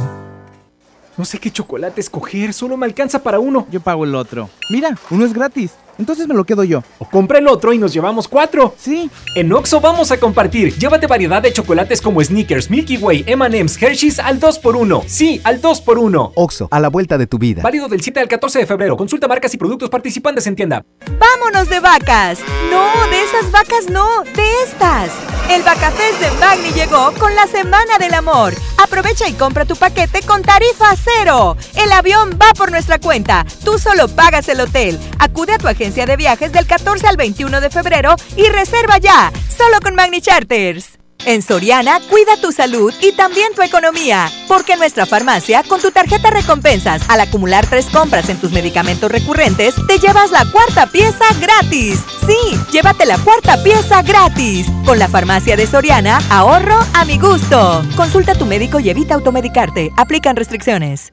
No 1.15 1.25
sé 1.25 1.37
qué 1.37 1.51
chocolate 1.51 2.01
escoger, 2.01 2.53
solo 2.53 2.75
me 2.75 2.87
alcanza 2.87 3.21
para 3.21 3.37
uno. 3.37 3.67
Yo 3.69 3.81
pago 3.81 4.05
el 4.05 4.15
otro. 4.15 4.49
Mira, 4.71 4.97
uno 5.11 5.25
es 5.25 5.33
gratis. 5.33 5.73
Entonces 5.97 6.27
me 6.27 6.33
lo 6.33 6.43
quedo 6.43 6.63
yo. 6.63 6.83
O 6.99 7.05
compra 7.05 7.39
el 7.39 7.47
otro 7.47 7.73
y 7.73 7.77
nos 7.77 7.93
llevamos 7.93 8.27
cuatro. 8.27 8.73
Sí. 8.77 9.09
En 9.35 9.51
Oxo 9.53 9.79
vamos 9.81 10.11
a 10.11 10.17
compartir. 10.17 10.75
Llévate 10.77 11.07
variedad 11.07 11.41
de 11.41 11.53
chocolates 11.53 12.01
como 12.01 12.23
Snickers, 12.23 12.69
Milky 12.69 12.97
Way, 12.97 13.25
M&M's, 13.27 13.81
Hershey's 13.81 14.19
al 14.19 14.39
2x1. 14.39 15.03
Sí, 15.07 15.41
al 15.43 15.61
2x1. 15.61 16.31
Oxo, 16.35 16.67
a 16.71 16.79
la 16.79 16.89
vuelta 16.89 17.17
de 17.17 17.27
tu 17.27 17.37
vida. 17.37 17.61
Válido 17.61 17.87
del 17.87 18.01
7 18.01 18.19
al 18.19 18.27
14 18.27 18.59
de 18.59 18.65
febrero. 18.65 18.97
Consulta 18.97 19.27
marcas 19.27 19.53
y 19.53 19.57
productos 19.57 19.89
participantes 19.89 20.47
en 20.47 20.55
tienda. 20.55 20.83
¡Vámonos 21.19 21.69
de 21.69 21.79
vacas! 21.79 22.39
No, 22.69 23.07
de 23.09 23.23
esas 23.23 23.51
vacas 23.51 23.89
no, 23.89 24.23
de 24.35 24.63
estas. 24.63 25.11
El 25.49 25.63
Vacafest 25.63 26.21
de 26.21 26.31
Magni 26.39 26.71
llegó 26.71 27.11
con 27.19 27.35
la 27.35 27.45
Semana 27.47 27.97
del 27.99 28.13
Amor. 28.13 28.53
Aprovecha 28.81 29.27
y 29.27 29.33
compra 29.33 29.65
tu 29.65 29.75
paquete 29.75 30.21
con 30.21 30.41
tarifa 30.43 30.95
cero. 30.95 31.57
El 31.75 31.91
avión 31.91 32.37
va 32.41 32.53
por 32.53 32.71
nuestra 32.71 32.99
cuenta. 32.99 33.45
Tú 33.65 33.77
solo 33.77 34.07
pagas 34.07 34.47
el 34.49 34.61
hotel. 34.61 34.97
Acude 35.19 35.53
a 35.53 35.57
tu 35.57 35.67
de 35.81 36.15
viajes 36.15 36.51
del 36.51 36.67
14 36.67 37.07
al 37.07 37.17
21 37.17 37.59
de 37.59 37.71
febrero 37.71 38.15
y 38.35 38.43
reserva 38.49 38.99
ya, 38.99 39.31
solo 39.49 39.79
con 39.81 39.95
Magni 39.95 40.21
Charters. 40.21 40.99
En 41.25 41.41
Soriana, 41.41 41.99
cuida 42.07 42.37
tu 42.39 42.51
salud 42.51 42.93
y 43.01 43.13
también 43.13 43.51
tu 43.55 43.63
economía, 43.63 44.29
porque 44.47 44.73
en 44.73 44.79
nuestra 44.79 45.07
farmacia, 45.07 45.63
con 45.67 45.81
tu 45.81 45.89
tarjeta 45.89 46.29
recompensas, 46.29 47.01
al 47.09 47.21
acumular 47.21 47.65
tres 47.65 47.87
compras 47.87 48.29
en 48.29 48.37
tus 48.37 48.51
medicamentos 48.51 49.11
recurrentes, 49.11 49.73
te 49.87 49.97
llevas 49.97 50.29
la 50.29 50.45
cuarta 50.51 50.85
pieza 50.85 51.25
gratis. 51.39 51.99
Sí, 52.27 52.59
llévate 52.71 53.07
la 53.07 53.17
cuarta 53.17 53.61
pieza 53.63 54.03
gratis. 54.03 54.67
Con 54.85 54.99
la 54.99 55.07
farmacia 55.07 55.57
de 55.57 55.65
Soriana, 55.65 56.19
ahorro 56.29 56.77
a 56.93 57.05
mi 57.05 57.17
gusto. 57.17 57.83
Consulta 57.95 58.33
a 58.33 58.35
tu 58.35 58.45
médico 58.45 58.79
y 58.79 58.91
evita 58.91 59.15
automedicarte. 59.15 59.89
Aplican 59.97 60.35
restricciones. 60.35 61.11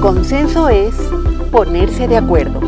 Consenso 0.00 0.68
es 0.68 0.94
ponerse 1.50 2.06
de 2.06 2.16
acuerdo 2.16 2.67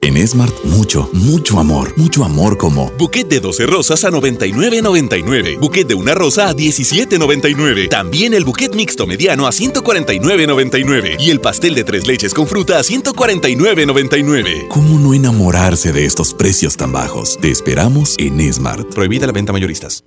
En 0.00 0.26
Smart, 0.26 0.54
mucho, 0.64 1.10
mucho 1.12 1.58
amor. 1.58 1.92
Mucho 1.96 2.24
amor 2.24 2.56
como. 2.56 2.90
Buquet 2.92 3.28
de 3.28 3.40
12 3.40 3.66
rosas 3.66 4.04
a 4.04 4.10
99.99. 4.10 5.58
Buquet 5.58 5.88
de 5.88 5.94
una 5.94 6.14
rosa 6.14 6.48
a 6.48 6.54
17.99. 6.54 7.88
También 7.88 8.32
el 8.32 8.44
buquet 8.44 8.74
mixto 8.74 9.06
mediano 9.06 9.46
a 9.46 9.50
149.99. 9.50 11.16
Y 11.18 11.30
el 11.30 11.40
pastel 11.40 11.74
de 11.74 11.84
tres 11.84 12.06
leches 12.06 12.32
con 12.32 12.46
fruta 12.46 12.78
a 12.78 12.82
149.99. 12.82 14.68
¿Cómo 14.68 15.00
no 15.00 15.14
enamorarse 15.14 15.92
de 15.92 16.04
estos 16.06 16.32
precios 16.32 16.76
tan 16.76 16.92
bajos? 16.92 17.36
Te 17.40 17.50
esperamos 17.50 18.14
en 18.18 18.52
Smart. 18.52 18.94
Prohibida 18.94 19.26
la 19.26 19.32
venta 19.32 19.52
mayoristas. 19.52 20.04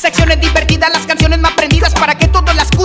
Secciones 0.00 0.40
divertidas, 0.40 0.90
las 0.90 1.04
canciones 1.04 1.19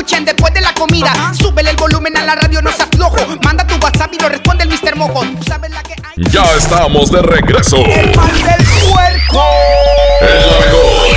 escuchen 0.06 0.26
después 0.26 0.54
de 0.54 0.62
la 0.62 0.74
comida. 0.74 1.34
Súbele 1.34 1.72
el 1.72 1.76
volumen 1.76 2.16
a 2.18 2.24
la 2.24 2.36
radio, 2.36 2.62
no 2.62 2.72
seas 2.72 2.90
flojo. 2.96 3.18
Manda 3.44 3.66
tu 3.66 3.76
WhatsApp 3.76 4.14
y 4.14 4.20
lo 4.20 4.30
responde 4.30 4.64
el 4.64 4.70
Mr. 4.70 4.96
Mojo. 4.96 5.22
¿Tú 5.22 5.44
sabes 5.48 5.72
la 5.72 5.82
que 5.82 5.94
hay? 5.94 6.24
Ya 6.32 6.44
estamos 6.56 7.12
de 7.12 7.22
regreso. 7.22 7.78
El 7.78 8.16
mal 8.16 8.32
del 8.32 8.66
puerco. 8.92 9.44
El 10.22 10.38
mejor. 10.62 11.16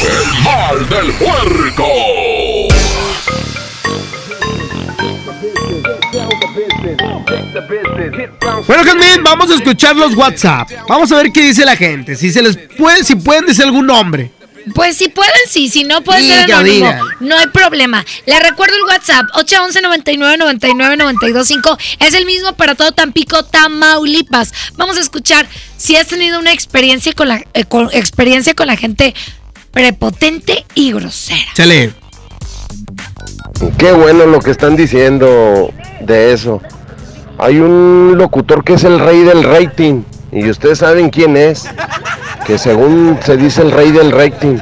El 0.00 0.42
mal 0.42 0.88
del 0.88 1.12
puerco. 1.14 1.86
Bueno, 8.66 8.84
Jasmine, 8.84 9.22
vamos 9.22 9.50
a 9.50 9.54
escuchar 9.54 9.96
los 9.96 10.14
WhatsApp. 10.14 10.70
Vamos 10.88 11.12
a 11.12 11.16
ver 11.16 11.30
qué 11.32 11.42
dice 11.42 11.64
la 11.64 11.76
gente. 11.76 12.16
Si 12.16 12.30
se 12.30 12.42
les 12.42 12.56
puede, 12.56 13.04
si 13.04 13.16
pueden 13.16 13.46
decir 13.46 13.64
algún 13.64 13.86
nombre. 13.86 14.30
Pues 14.74 14.96
si 14.96 15.08
pueden, 15.08 15.32
sí. 15.48 15.68
Si 15.68 15.84
no, 15.84 16.02
puede 16.02 16.22
ser 16.22 16.40
anónimo. 16.52 16.86
diga. 16.86 17.00
No 17.20 17.36
hay 17.36 17.46
problema. 17.48 18.04
Le 18.26 18.38
recuerdo 18.40 18.74
el 18.76 18.82
WhatsApp, 18.84 19.26
811 19.34 19.80
99 19.82 20.36
99 20.38 20.96
925 20.96 21.78
Es 22.00 22.14
el 22.14 22.26
mismo 22.26 22.52
para 22.54 22.74
todo 22.74 22.92
Tampico, 22.92 23.44
Tamaulipas. 23.44 24.52
Vamos 24.76 24.96
a 24.96 25.00
escuchar 25.00 25.46
si 25.76 25.96
has 25.96 26.06
tenido 26.06 26.38
una 26.38 26.52
experiencia 26.52 27.12
con 27.12 27.28
la, 27.28 27.42
eh, 27.54 27.64
con- 27.64 27.90
experiencia 27.92 28.54
con 28.54 28.66
la 28.66 28.76
gente 28.76 29.14
prepotente 29.70 30.64
y 30.74 30.92
grosera. 30.92 31.40
Chale. 31.54 31.92
Qué 33.78 33.92
bueno 33.92 34.26
lo 34.26 34.40
que 34.40 34.50
están 34.50 34.76
diciendo 34.76 35.72
de 36.00 36.32
eso. 36.32 36.60
Hay 37.38 37.58
un 37.58 38.14
locutor 38.16 38.64
que 38.64 38.74
es 38.74 38.84
el 38.84 38.98
rey 38.98 39.20
del 39.22 39.42
rating 39.44 40.02
y 40.32 40.48
ustedes 40.50 40.78
saben 40.78 41.10
quién 41.10 41.36
es, 41.36 41.66
que 42.46 42.58
según 42.58 43.18
se 43.24 43.36
dice 43.36 43.62
el 43.62 43.72
rey 43.72 43.90
del 43.90 44.12
rating. 44.12 44.58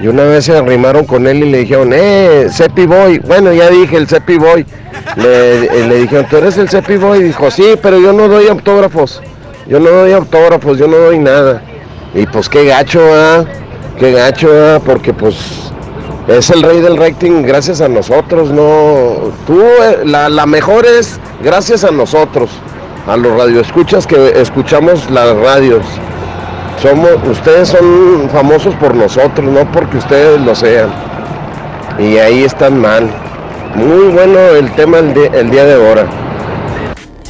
Y 0.00 0.08
una 0.08 0.24
vez 0.24 0.46
se 0.46 0.56
arrimaron 0.56 1.04
con 1.04 1.26
él 1.26 1.44
y 1.44 1.50
le 1.50 1.58
dijeron, 1.58 1.90
eh, 1.92 2.48
Cepi 2.50 2.86
Boy. 2.86 3.20
Bueno, 3.20 3.52
ya 3.52 3.70
dije 3.70 3.96
el 3.96 4.08
Cepi 4.08 4.36
Boy. 4.36 4.66
Le, 5.16 5.64
eh, 5.66 5.86
le 5.88 5.94
dijeron, 6.00 6.26
¿tú 6.28 6.38
eres 6.38 6.56
el 6.58 6.68
Cepi 6.68 6.96
Boy? 6.96 7.20
Y 7.20 7.22
dijo, 7.24 7.50
sí, 7.50 7.76
pero 7.80 8.00
yo 8.00 8.12
no 8.12 8.26
doy 8.26 8.48
autógrafos. 8.48 9.22
Yo 9.68 9.78
no 9.78 9.90
doy 9.90 10.12
autógrafos, 10.12 10.76
yo 10.78 10.88
no 10.88 10.96
doy 10.96 11.18
nada. 11.18 11.62
Y 12.14 12.26
pues 12.26 12.48
qué 12.48 12.64
gacho, 12.64 13.00
¿ah? 13.14 13.44
Qué 13.98 14.12
gacho, 14.12 14.48
¿ah? 14.52 14.80
Porque 14.84 15.14
pues 15.14 15.36
es 16.26 16.50
el 16.50 16.62
rey 16.62 16.80
del 16.80 16.96
rating 16.96 17.42
gracias 17.42 17.80
a 17.80 17.88
nosotros, 17.88 18.50
no. 18.50 19.32
Tú, 19.46 19.60
eh, 19.60 20.00
la, 20.04 20.28
la 20.28 20.46
mejor 20.46 20.84
es 20.84 21.20
gracias 21.42 21.84
a 21.84 21.90
nosotros, 21.90 22.50
a 23.06 23.16
los 23.16 23.36
radioescuchas 23.36 24.06
que 24.06 24.40
escuchamos 24.40 25.10
las 25.10 25.34
radios. 25.36 25.84
Somos, 26.80 27.10
ustedes 27.30 27.68
son 27.68 28.28
famosos 28.32 28.74
por 28.76 28.94
nosotros, 28.94 29.46
no 29.50 29.70
porque 29.72 29.98
ustedes 29.98 30.40
lo 30.40 30.54
sean. 30.54 30.90
Y 31.98 32.18
ahí 32.18 32.44
están 32.44 32.80
mal. 32.80 33.08
Muy 33.74 34.08
bueno 34.12 34.38
el 34.58 34.70
tema 34.72 34.98
el, 34.98 35.14
di- 35.14 35.30
el 35.32 35.50
día 35.50 35.64
de 35.64 35.74
ahora. 35.74 36.06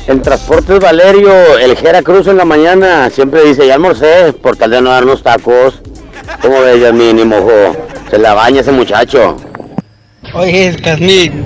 En 0.08 0.20
Transportes 0.20 0.80
Valerio, 0.80 1.30
el 1.58 1.76
Jera 1.76 2.02
Cruz 2.02 2.26
en 2.26 2.36
la 2.36 2.44
mañana 2.44 3.08
siempre 3.10 3.42
dice, 3.44 3.66
ya 3.66 3.74
almorcé, 3.74 4.32
por 4.32 4.56
tal 4.56 4.70
de 4.70 4.80
no 4.80 4.90
darnos 4.90 5.22
tacos. 5.22 5.80
¿Cómo 6.40 6.60
ves, 6.60 6.80
Yasmin 6.80 7.18
y 7.20 7.24
mojo? 7.24 7.76
Se 8.10 8.18
la 8.18 8.34
baña 8.34 8.60
ese 8.62 8.72
muchacho. 8.72 9.36
Oye, 10.34 10.76
Jazmín. 10.82 11.44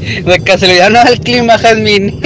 De 0.00 0.40
casualidad 0.44 0.90
no 0.90 1.02
el 1.02 1.20
clima, 1.20 1.58
Jazmín. 1.58 2.20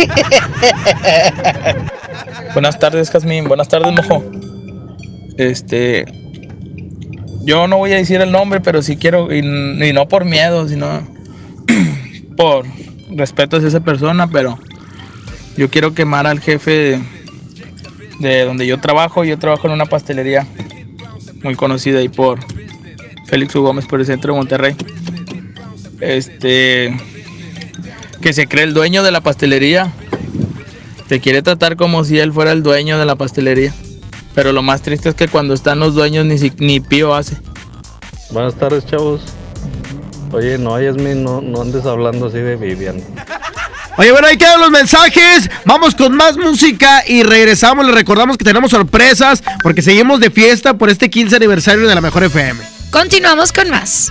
Buenas 2.52 2.78
tardes, 2.78 3.10
Jazmín. 3.10 3.48
Buenas 3.48 3.68
tardes, 3.68 3.92
mojo. 3.92 4.22
Este. 5.36 6.04
Yo 7.42 7.66
no 7.66 7.78
voy 7.78 7.92
a 7.92 7.96
decir 7.96 8.20
el 8.20 8.30
nombre, 8.30 8.60
pero 8.60 8.80
sí 8.80 8.96
quiero, 8.96 9.34
y, 9.34 9.38
y 9.38 9.92
no 9.92 10.08
por 10.08 10.24
miedo, 10.24 10.68
sino 10.68 11.06
por 12.36 12.64
respeto 13.10 13.56
hacia 13.56 13.68
esa 13.68 13.80
persona, 13.80 14.28
pero 14.28 14.58
yo 15.56 15.68
quiero 15.68 15.94
quemar 15.94 16.26
al 16.26 16.40
jefe 16.40 16.70
de, 16.70 17.00
de 18.20 18.44
donde 18.44 18.66
yo 18.66 18.78
trabajo. 18.78 19.24
Yo 19.24 19.38
trabajo 19.38 19.66
en 19.66 19.72
una 19.74 19.86
pastelería 19.86 20.46
muy 21.42 21.56
conocida 21.56 21.98
ahí 21.98 22.08
por 22.08 22.38
Félix 23.26 23.54
U. 23.56 23.62
Gómez, 23.62 23.86
por 23.86 23.98
el 23.98 24.06
centro 24.06 24.32
de 24.32 24.38
Monterrey. 24.38 24.76
Este. 26.00 26.94
Que 28.24 28.32
se 28.32 28.46
cree 28.48 28.64
el 28.64 28.72
dueño 28.72 29.02
de 29.02 29.10
la 29.12 29.20
pastelería. 29.20 29.92
Te 31.08 31.20
quiere 31.20 31.42
tratar 31.42 31.76
como 31.76 32.04
si 32.04 32.18
él 32.18 32.32
fuera 32.32 32.52
el 32.52 32.62
dueño 32.62 32.98
de 32.98 33.04
la 33.04 33.16
pastelería. 33.16 33.74
Pero 34.34 34.52
lo 34.52 34.62
más 34.62 34.80
triste 34.80 35.10
es 35.10 35.14
que 35.14 35.28
cuando 35.28 35.52
están 35.52 35.78
los 35.78 35.94
dueños 35.94 36.24
ni, 36.24 36.38
si- 36.38 36.50
ni 36.56 36.80
pío 36.80 37.14
hace. 37.14 37.36
Buenas 38.30 38.54
tardes, 38.54 38.86
chavos. 38.86 39.20
Oye, 40.32 40.56
no, 40.56 40.80
Yasmin, 40.80 41.22
no, 41.22 41.42
no 41.42 41.60
andes 41.60 41.84
hablando 41.84 42.26
así 42.28 42.38
de 42.38 42.56
Vivian. 42.56 42.96
Oye, 43.98 44.10
bueno, 44.10 44.26
ahí 44.26 44.38
quedan 44.38 44.58
los 44.60 44.70
mensajes. 44.70 45.50
Vamos 45.66 45.94
con 45.94 46.16
más 46.16 46.38
música 46.38 47.04
y 47.06 47.22
regresamos. 47.24 47.84
Les 47.84 47.94
recordamos 47.94 48.38
que 48.38 48.44
tenemos 48.44 48.70
sorpresas 48.70 49.42
porque 49.62 49.82
seguimos 49.82 50.18
de 50.18 50.30
fiesta 50.30 50.74
por 50.78 50.88
este 50.88 51.10
15 51.10 51.36
aniversario 51.36 51.86
de 51.86 51.94
la 51.94 52.00
Mejor 52.00 52.24
FM. 52.24 52.58
Continuamos 52.90 53.52
con 53.52 53.68
más. 53.70 54.10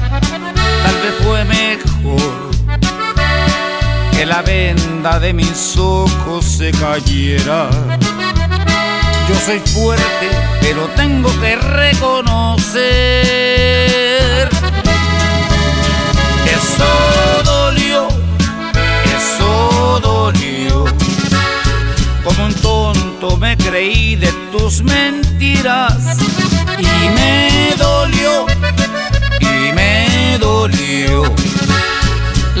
Tal 0.83 0.95
vez 1.01 1.13
fue 1.23 1.45
mejor 1.45 2.51
que 4.11 4.25
la 4.25 4.41
venda 4.41 5.19
de 5.19 5.33
mis 5.33 5.77
ojos 5.77 6.45
se 6.45 6.71
cayera. 6.71 7.69
Yo 9.27 9.35
soy 9.45 9.59
fuerte, 9.59 10.29
pero 10.61 10.87
tengo 10.95 11.29
que 11.39 11.55
reconocer. 11.55 13.11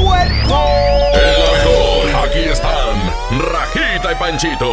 Puerco. 0.00 0.68
Es 1.14 1.38
la 1.38 1.52
mejor. 1.52 2.28
Aquí 2.28 2.38
están 2.40 3.12
Rajita 3.52 4.12
y 4.12 4.14
Panchito. 4.16 4.70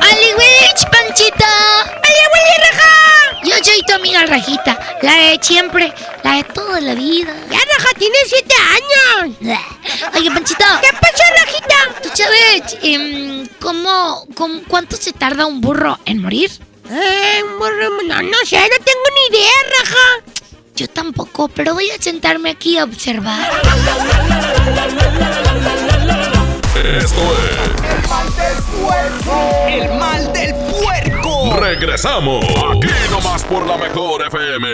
¡Ali 0.00 0.28
Witch, 0.38 0.82
Panchito! 0.90 1.52
¡Ali, 2.06 2.22
Willy, 2.32 2.56
Raja! 2.70 2.92
Yo 3.44 3.64
soy 3.64 3.80
tu 3.86 3.92
amiga 3.94 4.26
Rajita, 4.26 4.78
la 5.02 5.14
de 5.14 5.38
siempre, 5.40 5.92
la 6.22 6.32
de 6.36 6.44
toda 6.44 6.80
la 6.80 6.94
vida. 6.94 7.34
¡Ya, 7.50 7.58
Raja, 7.58 7.88
tienes 7.98 8.22
siete 8.26 8.54
años! 8.76 9.36
Oye, 10.16 10.30
Panchito. 10.30 10.64
¿Qué 10.80 10.88
pasó, 11.00 11.22
Rajita? 11.44 12.00
¿Tú 12.02 12.08
sabes 12.14 12.78
em, 12.82 13.46
cómo, 13.60 14.26
cómo- 14.34 14.60
cuánto 14.68 14.96
se 14.96 15.12
tarda 15.12 15.46
un 15.46 15.60
burro 15.60 15.98
en 16.06 16.22
morir? 16.22 16.50
Eh, 16.90 17.42
no, 17.58 18.22
no 18.22 18.38
sé, 18.46 18.56
no 18.56 18.84
tengo 18.84 19.04
ni 19.14 19.36
idea, 19.36 19.50
Raja. 19.78 20.34
Yo 20.74 20.88
tampoco, 20.88 21.48
pero 21.48 21.74
voy 21.74 21.90
a 21.90 22.00
sentarme 22.00 22.50
aquí 22.50 22.78
a 22.78 22.84
observar. 22.84 23.50
Esto 26.76 27.20
es 27.36 27.68
El 27.90 28.08
mal 28.08 28.32
del 28.36 28.62
puerco. 28.62 29.66
El 29.68 29.98
mal 29.98 30.32
del 30.32 30.54
puerco. 30.54 31.56
Regresamos. 31.60 32.44
Aquí 32.44 32.88
nomás 33.10 33.44
por 33.44 33.66
la 33.66 33.76
mejor 33.76 34.26
FM. 34.28 34.68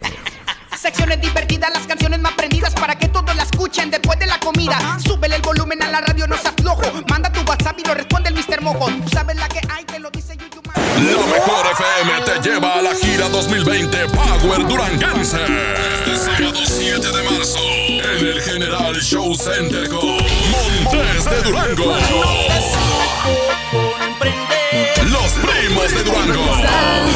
Secciones 0.76 1.20
divertidas, 1.20 1.70
las 1.72 1.86
canciones 1.86 2.18
más 2.18 2.32
prendidas 2.32 2.74
para 2.74 2.98
que 2.98 3.06
todos 3.08 3.36
la 3.36 3.42
escuchen 3.42 3.90
después 3.90 4.18
de 4.18 4.26
la 4.26 4.40
comida. 4.40 4.98
Súbele 4.98 5.36
el 5.36 5.42
volumen 5.42 5.82
a 5.82 5.90
la 5.90 6.00
radio, 6.00 6.26
no 6.26 6.36
seas 6.38 6.54
flojo. 6.60 6.82
Manda 7.08 7.30
tu 7.30 7.42
WhatsApp 7.42 7.78
y 7.78 7.84
lo 7.86 7.94
responde 7.94 8.30
el 8.30 8.34
Mr. 8.34 8.62
Mojo. 8.62 8.86
Tú 8.86 9.08
sabes 9.10 9.36
la 9.36 9.46
que 9.48 9.60
hay, 9.68 9.84
que 9.84 9.98
lo 10.00 10.10
Yuyu. 10.10 10.19
La 10.96 11.26
mejor 11.26 11.66
FM 11.72 12.20
te 12.24 12.48
lleva 12.48 12.74
a 12.74 12.82
la 12.82 12.94
gira 12.94 13.28
2020 13.28 14.08
Power 14.08 14.66
Duranguense. 14.66 15.38
Este 15.94 16.16
sábado 16.16 16.60
7 16.64 17.00
de 17.00 17.22
marzo 17.22 17.58
en 17.58 18.26
el 18.26 18.40
General 18.42 18.94
Show 18.96 19.34
Center 19.34 19.88
con 19.88 20.00
Montes 20.00 21.24
de 21.30 21.42
Durango. 21.42 21.96
Los 25.10 25.32
primos 25.32 25.94
de 25.94 26.02
Durango. 26.04 26.44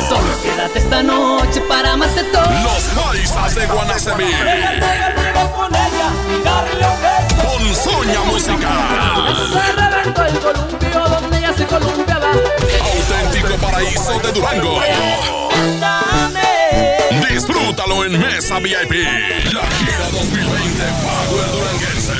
Solo 0.08 0.42
quédate 0.42 0.78
esta 0.78 1.02
noche 1.02 1.60
para 1.62 1.92
amarte 1.92 2.22
todo. 2.24 2.42
Los 2.42 3.04
paisas 3.04 3.54
de 3.54 3.66
Guanacemí. 3.66 4.30
Ponzoña 7.42 8.20
musical. 8.24 9.34
el 10.26 10.38
columpio 10.38 11.33
se 11.56 11.66
columpiaba. 11.66 12.30
Auténtico 12.32 13.56
paraíso 13.60 14.18
de 14.20 14.32
Durango. 14.32 14.80
Disfrútalo 17.28 18.04
en 18.04 18.18
Mesa 18.18 18.58
VIP. 18.58 18.92
La 19.52 19.62
gira 19.62 20.08
2020 20.12 20.82
Power 21.02 21.46
Duranguense. 21.52 22.12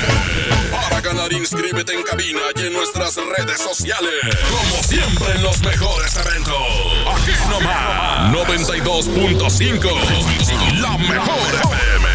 Para 0.71 1.01
ganar, 1.01 1.33
inscríbete 1.33 1.93
en 1.93 2.03
cabina 2.03 2.39
y 2.55 2.67
en 2.67 2.73
nuestras 2.73 3.15
redes 3.15 3.59
sociales. 3.61 4.13
Como 4.49 4.83
siempre 4.83 5.33
en 5.35 5.43
los 5.43 5.61
mejores 5.63 6.15
eventos. 6.15 6.55
Aquí 7.15 7.31
nomás. 7.49 8.31
92.5. 8.33 9.89
La 10.81 10.97
mejor 10.97 11.55
FM. 11.63 12.07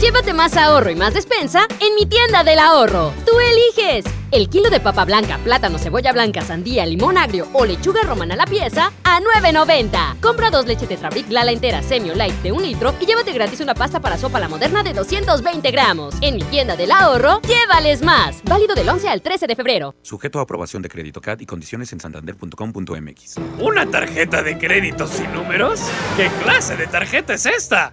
Llévate 0.00 0.32
más 0.34 0.56
ahorro 0.56 0.90
y 0.90 0.94
más 0.94 1.14
despensa 1.14 1.66
en 1.80 1.94
mi 1.94 2.06
tienda 2.06 2.44
del 2.44 2.58
ahorro. 2.58 3.12
Tú 3.24 3.32
eliges. 3.40 4.04
El 4.32 4.48
kilo 4.48 4.70
de 4.70 4.80
papa 4.80 5.04
blanca, 5.04 5.38
plátano, 5.38 5.78
cebolla 5.78 6.12
blanca, 6.12 6.40
sandía, 6.40 6.84
limón 6.84 7.16
agrio 7.16 7.46
o 7.52 7.64
lechuga 7.64 8.02
romana 8.02 8.34
a 8.34 8.36
la 8.36 8.46
pieza 8.46 8.92
a 9.04 9.20
9.90. 9.20 10.20
Compra 10.20 10.50
dos 10.50 10.66
leches 10.66 10.88
Tetrabric 10.88 11.30
Lala 11.30 11.52
entera 11.52 11.80
semi 11.82 12.10
light 12.10 12.34
de 12.42 12.50
un 12.50 12.62
litro 12.62 12.92
y 13.00 13.06
llévate 13.06 13.32
gratis 13.32 13.60
una 13.60 13.74
pasta 13.74 14.00
para 14.00 14.18
sopa 14.18 14.40
la 14.40 14.48
moderna 14.48 14.82
de 14.82 14.94
220 14.94 15.70
gramos. 15.70 16.14
En 16.20 16.34
mi 16.34 16.42
tienda 16.42 16.76
del 16.76 16.90
ahorro, 16.90 17.40
llévales 17.42 18.02
más. 18.02 18.42
Válido 18.44 18.74
del 18.74 18.88
11 18.88 19.08
al 19.08 19.22
13 19.22 19.46
de 19.46 19.54
febrero. 19.54 19.94
Sujeto 20.02 20.40
a 20.40 20.42
aprobación 20.42 20.82
de 20.82 20.88
crédito 20.88 21.20
CAT 21.20 21.42
y 21.42 21.46
condiciones 21.46 21.92
en 21.92 22.00
santander.com.mx. 22.00 23.36
¿Una 23.60 23.88
tarjeta 23.88 24.42
de 24.42 24.58
crédito 24.58 25.06
sin 25.06 25.32
números? 25.32 25.80
¿Qué 26.16 26.28
clase 26.42 26.76
de 26.76 26.88
tarjeta 26.88 27.34
es 27.34 27.46
esta? 27.46 27.92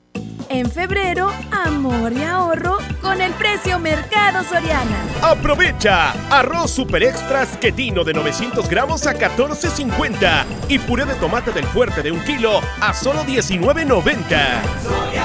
En 0.49 0.69
febrero, 0.69 1.31
amor 1.65 2.11
y 2.11 2.23
ahorro 2.23 2.77
con 3.01 3.21
el 3.21 3.31
precio 3.33 3.79
Mercado 3.79 4.43
Soriana. 4.43 5.05
Aprovecha 5.21 6.11
arroz 6.29 6.71
super 6.71 7.03
extras 7.03 7.55
quetino 7.57 8.03
de 8.03 8.13
900 8.13 8.69
gramos 8.69 9.07
a 9.07 9.13
14.50 9.13 10.43
y 10.67 10.77
puré 10.79 11.05
de 11.05 11.15
tomate 11.15 11.53
del 11.53 11.65
fuerte 11.65 12.01
de 12.01 12.11
un 12.11 12.19
kilo 12.25 12.59
a 12.81 12.93
solo 12.93 13.23
19.90. 13.23 15.20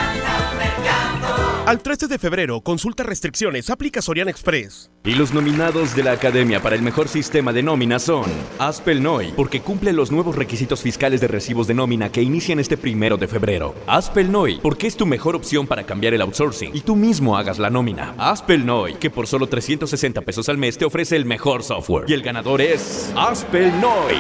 Al 1.67 1.83
13 1.83 2.07
de 2.07 2.21
febrero, 2.21 2.61
consulta 2.61 3.03
restricciones, 3.03 3.71
aplica 3.71 4.01
Soriana 4.01 4.31
Express. 4.31 4.89
Y 5.03 5.17
los 5.17 5.35
nominados 5.35 5.97
de 5.97 6.05
la 6.05 6.13
Academia 6.13 6.63
para 6.63 6.77
el 6.77 6.83
Mejor 6.83 7.09
Sistema 7.09 7.53
de 7.53 7.65
Nómina 7.65 7.99
son 7.99 8.27
Aspelnoy, 8.61 9.33
porque 9.35 9.61
cumple 9.61 9.93
los 9.93 10.13
nuevos 10.13 10.37
requisitos 10.37 10.81
fiscales 10.81 11.21
de 11.21 11.27
recibos 11.27 11.67
de 11.67 11.75
nómina 11.75 12.13
que 12.13 12.23
inician 12.23 12.61
este 12.61 12.77
primero 12.77 13.17
de 13.17 13.27
febrero. 13.27 13.75
Aspelnoy, 13.89 14.61
porque 14.63 14.87
es 14.87 14.97
tu 14.97 15.07
mejor 15.07 15.35
opción 15.35 15.67
para 15.67 15.83
cambiar 15.83 16.15
el 16.15 16.23
outsourcing 16.23 16.71
y 16.73 16.83
tú 16.83 16.95
mismo 16.95 17.37
hagas 17.37 17.59
la 17.59 17.69
nómina. 17.69 18.15
Aspelnoy, 18.17 18.95
que 18.95 19.11
por 19.11 19.27
solo 19.27 19.49
360 19.49 20.21
pesos 20.21 20.49
al 20.49 20.59
mes 20.59 20.79
te 20.79 20.85
ofrece 20.85 21.17
el 21.17 21.25
mejor 21.25 21.65
software. 21.65 22.09
Y 22.09 22.13
el 22.13 22.23
ganador 22.23 22.61
es 22.61 23.13
Aspelnoy. 23.17 24.15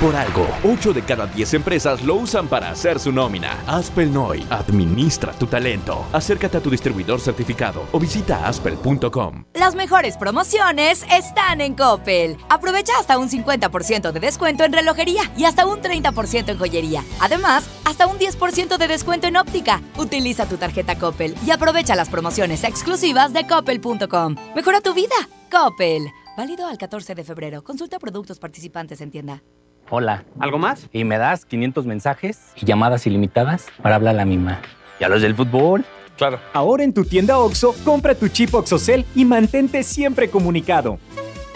Por 0.00 0.16
algo, 0.16 0.46
8 0.64 0.92
de 0.92 1.02
cada 1.02 1.26
10 1.26 1.54
empresas 1.54 2.02
lo 2.02 2.16
usan 2.16 2.48
para 2.48 2.68
hacer 2.70 2.98
su 2.98 3.12
nómina. 3.12 3.62
Aspelnoy, 3.66 4.44
administra 4.50 5.32
tu 5.32 5.46
talento. 5.46 6.04
Acércate 6.12 6.58
a 6.58 6.60
tu 6.60 6.68
distribuidor 6.68 7.20
certificado 7.20 7.86
o 7.92 8.00
visita 8.00 8.46
aspel.com. 8.46 9.44
Las 9.54 9.76
mejores 9.76 10.16
promociones 10.16 11.06
están 11.10 11.60
en 11.60 11.74
Coppel. 11.74 12.36
Aprovecha 12.48 12.92
hasta 12.98 13.18
un 13.18 13.30
50% 13.30 14.10
de 14.10 14.20
descuento 14.20 14.64
en 14.64 14.72
relojería 14.72 15.22
y 15.36 15.44
hasta 15.44 15.64
un 15.64 15.80
30% 15.80 16.48
en 16.50 16.58
joyería. 16.58 17.04
Además, 17.20 17.68
hasta 17.84 18.08
un 18.08 18.18
10% 18.18 18.76
de 18.76 18.88
descuento 18.88 19.28
en 19.28 19.36
óptica. 19.36 19.80
Utiliza 19.96 20.46
tu 20.46 20.56
tarjeta 20.56 20.98
Coppel 20.98 21.36
y 21.46 21.52
aprovecha 21.52 21.94
las 21.94 22.08
promociones 22.08 22.64
exclusivas 22.64 23.32
de 23.32 23.46
coppel.com. 23.46 24.34
Mejora 24.56 24.80
tu 24.80 24.92
vida. 24.92 25.14
Coppel. 25.50 26.10
Válido 26.36 26.66
al 26.66 26.78
14 26.78 27.14
de 27.14 27.22
febrero. 27.22 27.62
Consulta 27.62 28.00
productos 28.00 28.40
participantes 28.40 29.00
en 29.00 29.12
tienda. 29.12 29.40
Hola. 29.90 30.24
¿Algo 30.40 30.58
más? 30.58 30.88
Y 30.92 31.04
me 31.04 31.18
das 31.18 31.44
500 31.44 31.86
mensajes 31.86 32.52
y 32.56 32.66
llamadas 32.66 33.06
ilimitadas 33.06 33.66
para 33.82 33.96
hablar 33.96 34.14
a 34.14 34.18
la 34.18 34.24
misma. 34.24 34.60
¿Y 34.98 35.04
a 35.04 35.08
los 35.08 35.22
del 35.22 35.34
fútbol? 35.34 35.84
Claro. 36.16 36.38
Ahora 36.52 36.84
en 36.84 36.94
tu 36.94 37.04
tienda 37.04 37.38
OXO, 37.38 37.74
compra 37.84 38.14
tu 38.14 38.28
chip 38.28 38.54
OXOCEL 38.54 39.04
y 39.14 39.24
mantente 39.24 39.82
siempre 39.82 40.28
comunicado. 40.30 40.98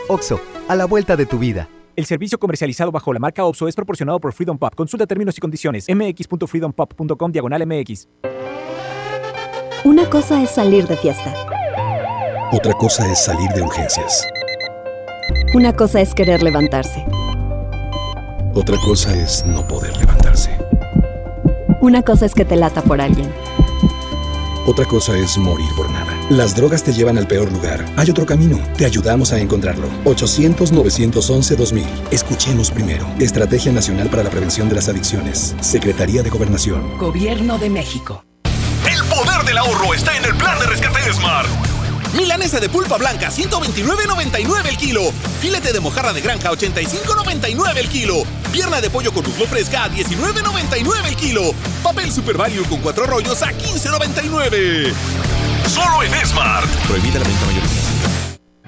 OXO, 0.08 0.40
a 0.68 0.74
la 0.74 0.84
vuelta 0.84 1.16
de 1.16 1.26
tu 1.26 1.38
vida. 1.38 1.68
El 1.96 2.06
servicio 2.06 2.38
comercializado 2.38 2.92
bajo 2.92 3.12
la 3.12 3.18
marca 3.18 3.44
OXO 3.44 3.66
es 3.66 3.74
proporcionado 3.74 4.20
por 4.20 4.32
Freedom 4.32 4.58
Pop. 4.58 4.74
Consulta 4.74 5.06
términos 5.06 5.36
y 5.36 5.40
condiciones. 5.40 5.86
mx.freedompop.com 5.88 7.32
diagonal 7.32 7.66
mx. 7.66 8.08
Una 9.84 10.08
cosa 10.10 10.42
es 10.42 10.50
salir 10.50 10.86
de 10.86 10.96
fiesta. 10.96 11.34
Otra 12.52 12.72
cosa 12.74 13.10
es 13.10 13.24
salir 13.24 13.48
de 13.50 13.62
urgencias. 13.62 14.26
Una 15.54 15.74
cosa 15.74 16.00
es 16.00 16.14
querer 16.14 16.42
levantarse. 16.42 17.04
Otra 18.54 18.76
cosa 18.84 19.14
es 19.14 19.44
no 19.46 19.66
poder 19.66 19.96
levantarse. 19.96 20.56
Una 21.80 22.02
cosa 22.02 22.26
es 22.26 22.34
que 22.34 22.44
te 22.44 22.56
lata 22.56 22.82
por 22.82 23.00
alguien. 23.00 23.30
Otra 24.66 24.84
cosa 24.84 25.16
es 25.16 25.38
morir 25.38 25.68
por 25.76 25.88
nada. 25.90 26.14
Las 26.28 26.54
drogas 26.54 26.82
te 26.82 26.92
llevan 26.92 27.16
al 27.16 27.26
peor 27.26 27.50
lugar. 27.50 27.87
Hay 27.96 28.11
otro 28.11 28.26
camino. 28.26 28.58
Te 28.76 28.84
ayudamos 28.84 29.32
a 29.32 29.38
encontrarlo. 29.38 29.88
800-911-2000. 30.04 31.84
Escuchemos 32.11 32.70
primero. 32.70 33.06
Estrategia 33.18 33.72
Nacional 33.72 34.08
para 34.11 34.22
la 34.22 34.30
Prevención 34.30 34.68
de 34.68 34.74
las 34.74 34.88
Adicciones. 34.88 35.54
Secretaría 35.61 36.22
de 36.22 36.28
Gobernación. 36.28 36.98
Gobierno 36.98 37.58
de 37.58 37.70
México. 37.70 38.24
El 38.90 39.02
poder 39.08 39.42
del 39.46 39.56
ahorro 39.56 39.94
está 39.94 40.14
en 40.16 40.24
el 40.26 40.34
plan 40.34 40.58
de 40.58 40.66
rescate 40.66 41.00
de 41.00 41.14
Smart. 41.14 41.48
Milanesa 42.14 42.61
de 42.61 42.68
pulpa 42.68 42.97
blanca, 42.97 43.31
129.99 43.31 44.66
el 44.66 44.77
kilo. 44.77 45.12
Filete 45.40 45.73
de 45.73 45.81
mojarra 45.81 46.12
de 46.12 46.21
granja, 46.21 46.51
85.99 46.51 47.77
el 47.77 47.88
kilo. 47.88 48.23
Pierna 48.53 48.81
de 48.81 48.90
pollo 48.90 49.12
con 49.12 49.25
muslo 49.25 49.47
fresca, 49.47 49.85
a 49.85 49.90
19.99 49.90 51.07
el 51.07 51.16
kilo. 51.16 51.53
Papel 51.83 52.12
Super 52.12 52.37
Value 52.37 52.64
con 52.68 52.81
cuatro 52.81 53.07
rollos 53.07 53.42
a 53.42 53.53
15.99. 53.53 54.92
Solo 55.68 56.03
en 56.03 56.27
Smart. 56.27 56.68
Prohibida 56.87 57.18
la 57.18 57.27
venta 57.27 57.47
mayorista. 57.47 57.88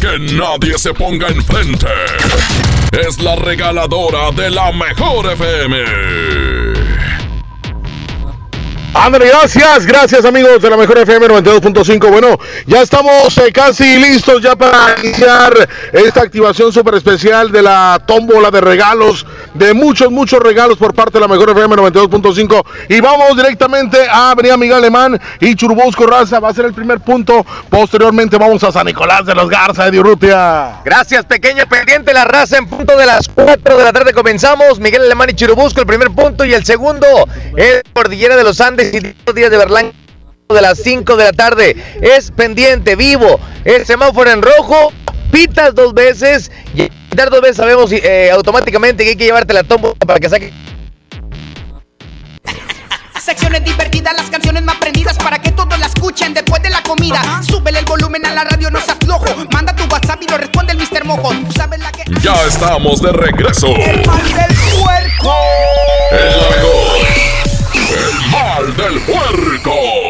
Que 0.00 0.18
nadie 0.34 0.78
se 0.78 0.94
ponga 0.94 1.28
enfrente. 1.28 1.88
Es 2.92 3.20
la 3.20 3.34
regaladora 3.36 4.30
de 4.30 4.50
la 4.50 4.70
mejor 4.72 5.32
FM. 5.32 6.57
André, 8.94 9.28
gracias, 9.28 9.84
gracias 9.84 10.24
amigos 10.24 10.62
de 10.62 10.70
la 10.70 10.76
mejor 10.76 10.96
FM 10.98 11.28
92.5. 11.28 12.10
Bueno, 12.10 12.38
ya 12.66 12.80
estamos 12.80 13.36
eh, 13.36 13.52
casi 13.52 13.98
listos 13.98 14.42
ya 14.42 14.56
para 14.56 14.96
iniciar 15.02 15.52
esta 15.92 16.22
activación 16.22 16.72
súper 16.72 16.94
especial 16.94 17.52
de 17.52 17.62
la 17.62 18.02
tómbola 18.06 18.50
de 18.50 18.62
regalos, 18.62 19.26
de 19.52 19.74
muchos, 19.74 20.10
muchos 20.10 20.40
regalos 20.40 20.78
por 20.78 20.94
parte 20.94 21.18
de 21.18 21.20
la 21.20 21.28
mejor 21.28 21.50
FM 21.50 21.76
92.5. 21.76 22.64
Y 22.88 23.00
vamos 23.00 23.36
directamente 23.36 24.08
a 24.08 24.30
Avenida 24.30 24.56
Miguel 24.56 24.78
Alemán 24.78 25.20
y 25.38 25.54
Churubusco 25.54 26.06
Raza. 26.06 26.40
Va 26.40 26.48
a 26.48 26.54
ser 26.54 26.64
el 26.64 26.72
primer 26.72 27.00
punto. 27.00 27.44
Posteriormente 27.68 28.38
vamos 28.38 28.64
a 28.64 28.72
San 28.72 28.86
Nicolás 28.86 29.26
de 29.26 29.34
los 29.34 29.50
Garza 29.50 29.90
de 29.90 30.00
Urrutia. 30.00 30.80
Gracias, 30.82 31.26
pequeño 31.26 31.68
pendiente. 31.68 32.14
La 32.14 32.24
raza 32.24 32.56
en 32.56 32.66
punto 32.66 32.96
de 32.96 33.04
las 33.04 33.28
4 33.28 33.76
de 33.76 33.84
la 33.84 33.92
tarde 33.92 34.14
comenzamos. 34.14 34.80
Miguel 34.80 35.02
Alemán 35.02 35.28
y 35.30 35.34
Churubusco, 35.34 35.80
el 35.80 35.86
primer 35.86 36.10
punto. 36.10 36.46
Y 36.46 36.54
el 36.54 36.64
segundo 36.64 37.06
es 37.54 37.82
Cordillera 37.92 38.34
de 38.34 38.44
los 38.44 38.60
Andes 38.62 38.77
y 38.82 39.32
Díaz 39.32 39.50
de 39.50 39.56
Berlán 39.56 39.92
de 40.54 40.62
las 40.62 40.78
5 40.78 41.16
de 41.16 41.24
la 41.24 41.32
tarde. 41.32 41.76
Es 42.00 42.30
pendiente, 42.30 42.96
vivo. 42.96 43.38
El 43.64 43.84
semáforo 43.84 44.30
en 44.30 44.42
rojo. 44.42 44.92
Pitas 45.30 45.74
dos 45.74 45.92
veces. 45.92 46.50
Y 46.74 46.88
pitar 47.10 47.30
dos 47.30 47.40
veces 47.40 47.56
sabemos 47.56 47.92
eh, 47.92 48.30
automáticamente 48.32 49.04
que 49.04 49.10
hay 49.10 49.16
que 49.16 49.24
llevarte 49.24 49.52
la 49.52 49.64
tómbola 49.64 49.94
para 49.94 50.18
que 50.18 50.28
saque. 50.28 50.52
Secciones 53.20 53.62
divertidas, 53.62 54.14
las 54.16 54.30
canciones 54.30 54.62
más 54.62 54.76
prendidas 54.76 55.18
para 55.18 55.38
que 55.38 55.50
todos 55.50 55.78
la 55.78 55.84
escuchen 55.84 56.32
después 56.32 56.62
de 56.62 56.70
la 56.70 56.82
comida. 56.82 57.20
Súbele 57.42 57.80
el 57.80 57.84
volumen 57.84 58.24
a 58.24 58.32
la 58.32 58.44
radio, 58.44 58.70
no 58.70 58.80
se 58.80 58.92
aflojo. 58.92 59.26
Manda 59.52 59.76
tu 59.76 59.84
WhatsApp 59.84 60.22
y 60.22 60.28
lo 60.28 60.38
responde 60.38 60.72
el 60.72 60.78
Mr. 60.78 61.04
Mojo. 61.04 61.34
Tú 61.46 61.52
sabes 61.52 61.78
la 61.80 61.92
que. 61.92 62.04
Ya 62.22 62.34
estamos 62.46 63.02
de 63.02 63.12
regreso. 63.12 63.66
El 63.76 64.06
mal 64.06 64.22
del 64.22 64.56
puerco. 64.80 65.34
El 66.10 66.56
mejor. 66.56 67.47
El 67.90 68.30
mal 68.30 68.76
del 68.76 69.00
puerco. 69.00 70.07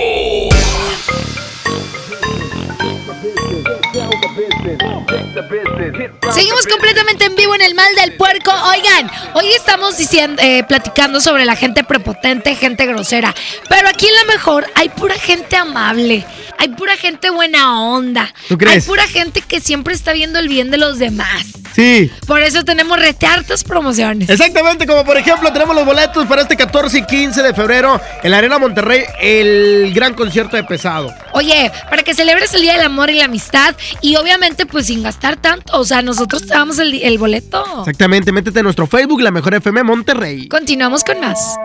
Seguimos 6.33 6.67
completamente 6.67 7.25
en 7.25 7.35
vivo 7.35 7.55
en 7.55 7.63
el 7.63 7.75
mal 7.75 7.95
del 7.97 8.13
puerco. 8.17 8.51
Oigan, 8.51 9.11
hoy 9.35 9.47
estamos 9.57 9.97
diciendo, 9.97 10.41
eh, 10.43 10.63
platicando 10.65 11.21
sobre 11.21 11.45
la 11.45 11.57
gente 11.57 11.83
prepotente, 11.85 12.55
gente 12.55 12.87
grosera. 12.87 13.35
Pero 13.69 13.89
aquí 13.89 14.07
en 14.07 14.15
la 14.15 14.25
mejor 14.33 14.67
hay 14.75 14.89
pura 14.91 15.15
gente 15.15 15.57
amable. 15.57 16.25
Hay 16.59 16.69
pura 16.69 16.97
gente 16.97 17.31
buena 17.31 17.81
onda. 17.81 18.33
¿Tú 18.49 18.59
crees? 18.59 18.85
Hay 18.85 18.89
pura 18.89 19.07
gente 19.07 19.41
que 19.41 19.61
siempre 19.61 19.95
está 19.95 20.13
viendo 20.13 20.39
el 20.39 20.49
bien 20.49 20.71
de 20.71 20.79
los 20.79 20.99
demás. 20.99 21.47
Sí. 21.75 22.11
Por 22.27 22.43
eso 22.43 22.65
tenemos 22.65 22.99
rete 22.99 23.27
hartas 23.27 23.63
promociones. 23.63 24.29
Exactamente, 24.29 24.87
como 24.87 25.05
por 25.05 25.17
ejemplo 25.17 25.53
tenemos 25.53 25.77
los 25.77 25.85
boletos 25.85 26.27
para 26.27 26.43
este 26.43 26.57
14 26.57 26.99
y 26.99 27.07
15 27.07 27.43
de 27.43 27.55
febrero 27.55 28.01
en 28.23 28.31
la 28.31 28.39
Arena 28.39 28.59
Monterrey, 28.59 29.05
el 29.21 29.93
gran 29.95 30.15
concierto 30.15 30.57
de 30.57 30.65
pesado. 30.65 31.15
Oye, 31.33 31.71
para 31.89 32.03
que 32.03 32.15
celebres 32.15 32.53
el 32.55 32.63
Día 32.63 32.73
del 32.73 32.83
Amor 32.83 33.11
y 33.11 33.15
la 33.15 33.27
Amistad 33.27 33.77
y 34.01 34.17
obviamente 34.17 34.28
pues 34.71 34.87
sin 34.87 35.03
gastar 35.03 35.37
tanto. 35.37 35.79
O 35.79 35.85
sea, 35.85 36.03
nosotros 36.03 36.43
te 36.43 36.49
damos 36.49 36.79
el, 36.79 36.95
el 37.03 37.19
boleto. 37.19 37.65
Exactamente, 37.81 38.33
métete 38.33 38.61
en 38.61 38.65
nuestro 38.65 38.87
Facebook, 38.87 39.21
la 39.21 39.31
mejor 39.31 39.55
FM 39.55 39.83
Monterrey. 39.83 40.49
Continuamos 40.49 41.05
con 41.05 41.21
más. 41.21 41.57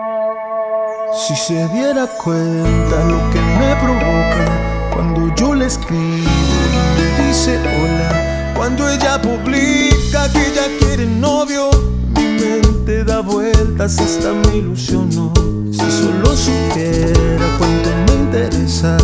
Si 1.26 1.36
se 1.36 1.68
diera 1.68 2.06
cuenta 2.06 3.04
lo 3.04 3.30
que 3.30 3.40
me 3.40 3.76
provoca 3.76 4.90
cuando 4.92 5.34
yo 5.36 5.54
le 5.54 5.66
escribo 5.66 5.96
y 5.96 7.22
me 7.22 7.28
dice 7.28 7.58
hola, 7.58 8.52
cuando 8.56 8.88
ella 8.88 9.20
publica 9.20 10.28
que 10.32 10.52
ya 10.54 10.66
quiere 10.80 11.06
novio, 11.06 11.70
mi 12.16 12.24
mente 12.24 13.04
da 13.04 13.20
vueltas 13.20 13.98
hasta 13.98 14.32
me 14.32 14.56
ilusionó. 14.56 15.32
Si 15.70 15.90
solo 15.90 16.36
supiera 16.36 17.46
cuánto 17.58 17.90
me 18.06 18.14
interesa, 18.14 18.96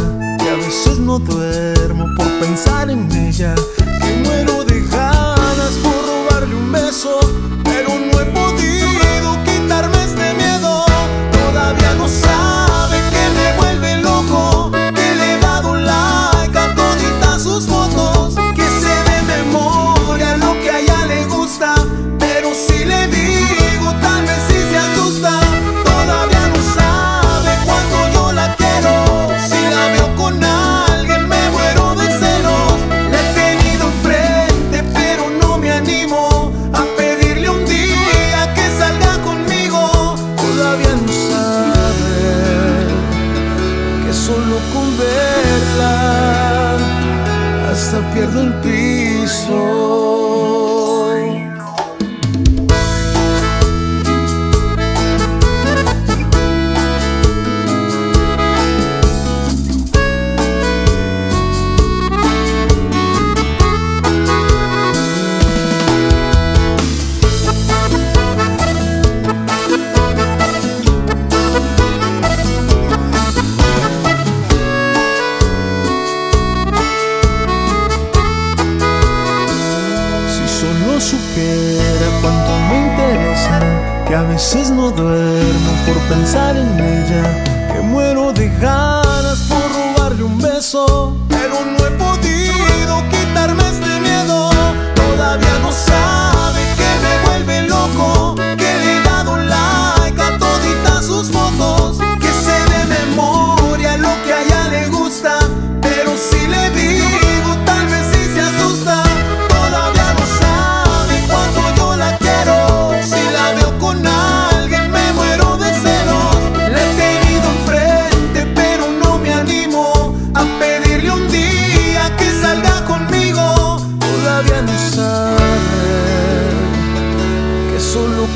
a 0.51 0.57
veces 0.57 0.99
no 0.99 1.21
duermo 1.21 2.07
por 2.17 2.27
pensar 2.41 2.91
en 2.91 3.11
ella, 3.13 3.55
que 3.77 4.13
muero 4.25 4.65
de 4.65 4.81
ganas 4.81 5.75
por 5.81 5.95
robarle 6.05 6.57
un 6.57 6.73
beso, 6.73 7.21
pero 7.63 7.91
no 7.91 8.21
he 8.21 8.25
podido 8.27 9.39
quitarme 9.45 10.03
este 10.03 10.35
miedo. 10.35 10.85
Todavía 11.31 11.95
no 11.95 12.09
sabe 12.09 12.50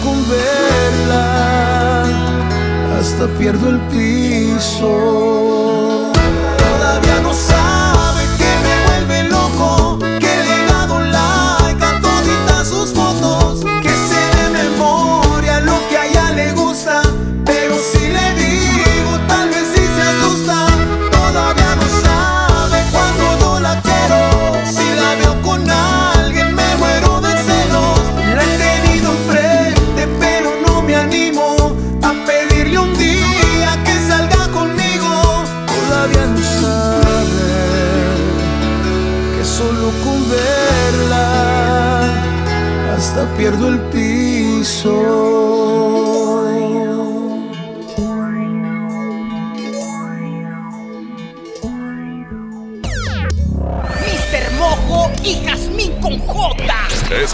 con 0.04 0.28
verla 0.28 2.04
hasta 2.98 3.26
pierdo 3.38 3.70
el 3.70 3.80
piso. 3.88 5.83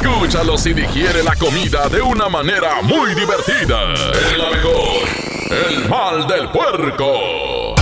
Escúchalo 0.01 0.57
si 0.57 0.73
digiere 0.73 1.23
la 1.23 1.37
comida 1.37 1.87
de 1.91 2.01
una 2.01 2.31
manera 2.31 2.81
muy 2.81 3.15
divertida. 3.15 3.93
Es 3.93 4.39
la 4.39 4.51
mejor. 4.51 5.09
El 5.51 5.89
mal 5.91 6.27
del 6.27 6.49
puerco. 6.49 7.75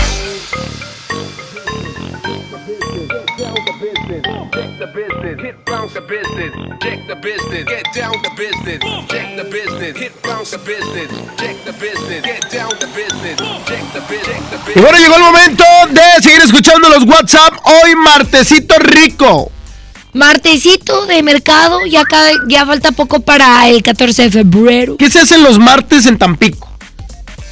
Y 14.75 14.81
bueno, 14.81 14.99
llegó 14.99 15.15
el 15.15 15.23
momento 15.23 15.65
de 15.91 16.23
seguir 16.23 16.41
escuchando 16.41 16.89
los 16.89 17.05
WhatsApp. 17.05 17.55
Hoy 17.63 17.95
martesito 17.95 18.75
rico. 18.81 19.53
Martesito 20.13 21.07
de 21.07 21.23
mercado, 21.23 21.85
ya, 21.87 22.05
cada- 22.05 22.31
ya 22.49 22.65
falta 22.67 22.93
poco 22.93 23.21
para 23.21 23.69
el 23.69 23.83
14 23.83 24.25
de 24.25 24.31
febrero. 24.31 24.97
¿Qué 24.97 25.11
se 25.11 25.21
hacen 25.21 25.43
los 25.43 25.59
martes 25.59 26.07
en 26.07 26.19
Tampico? 26.19 26.67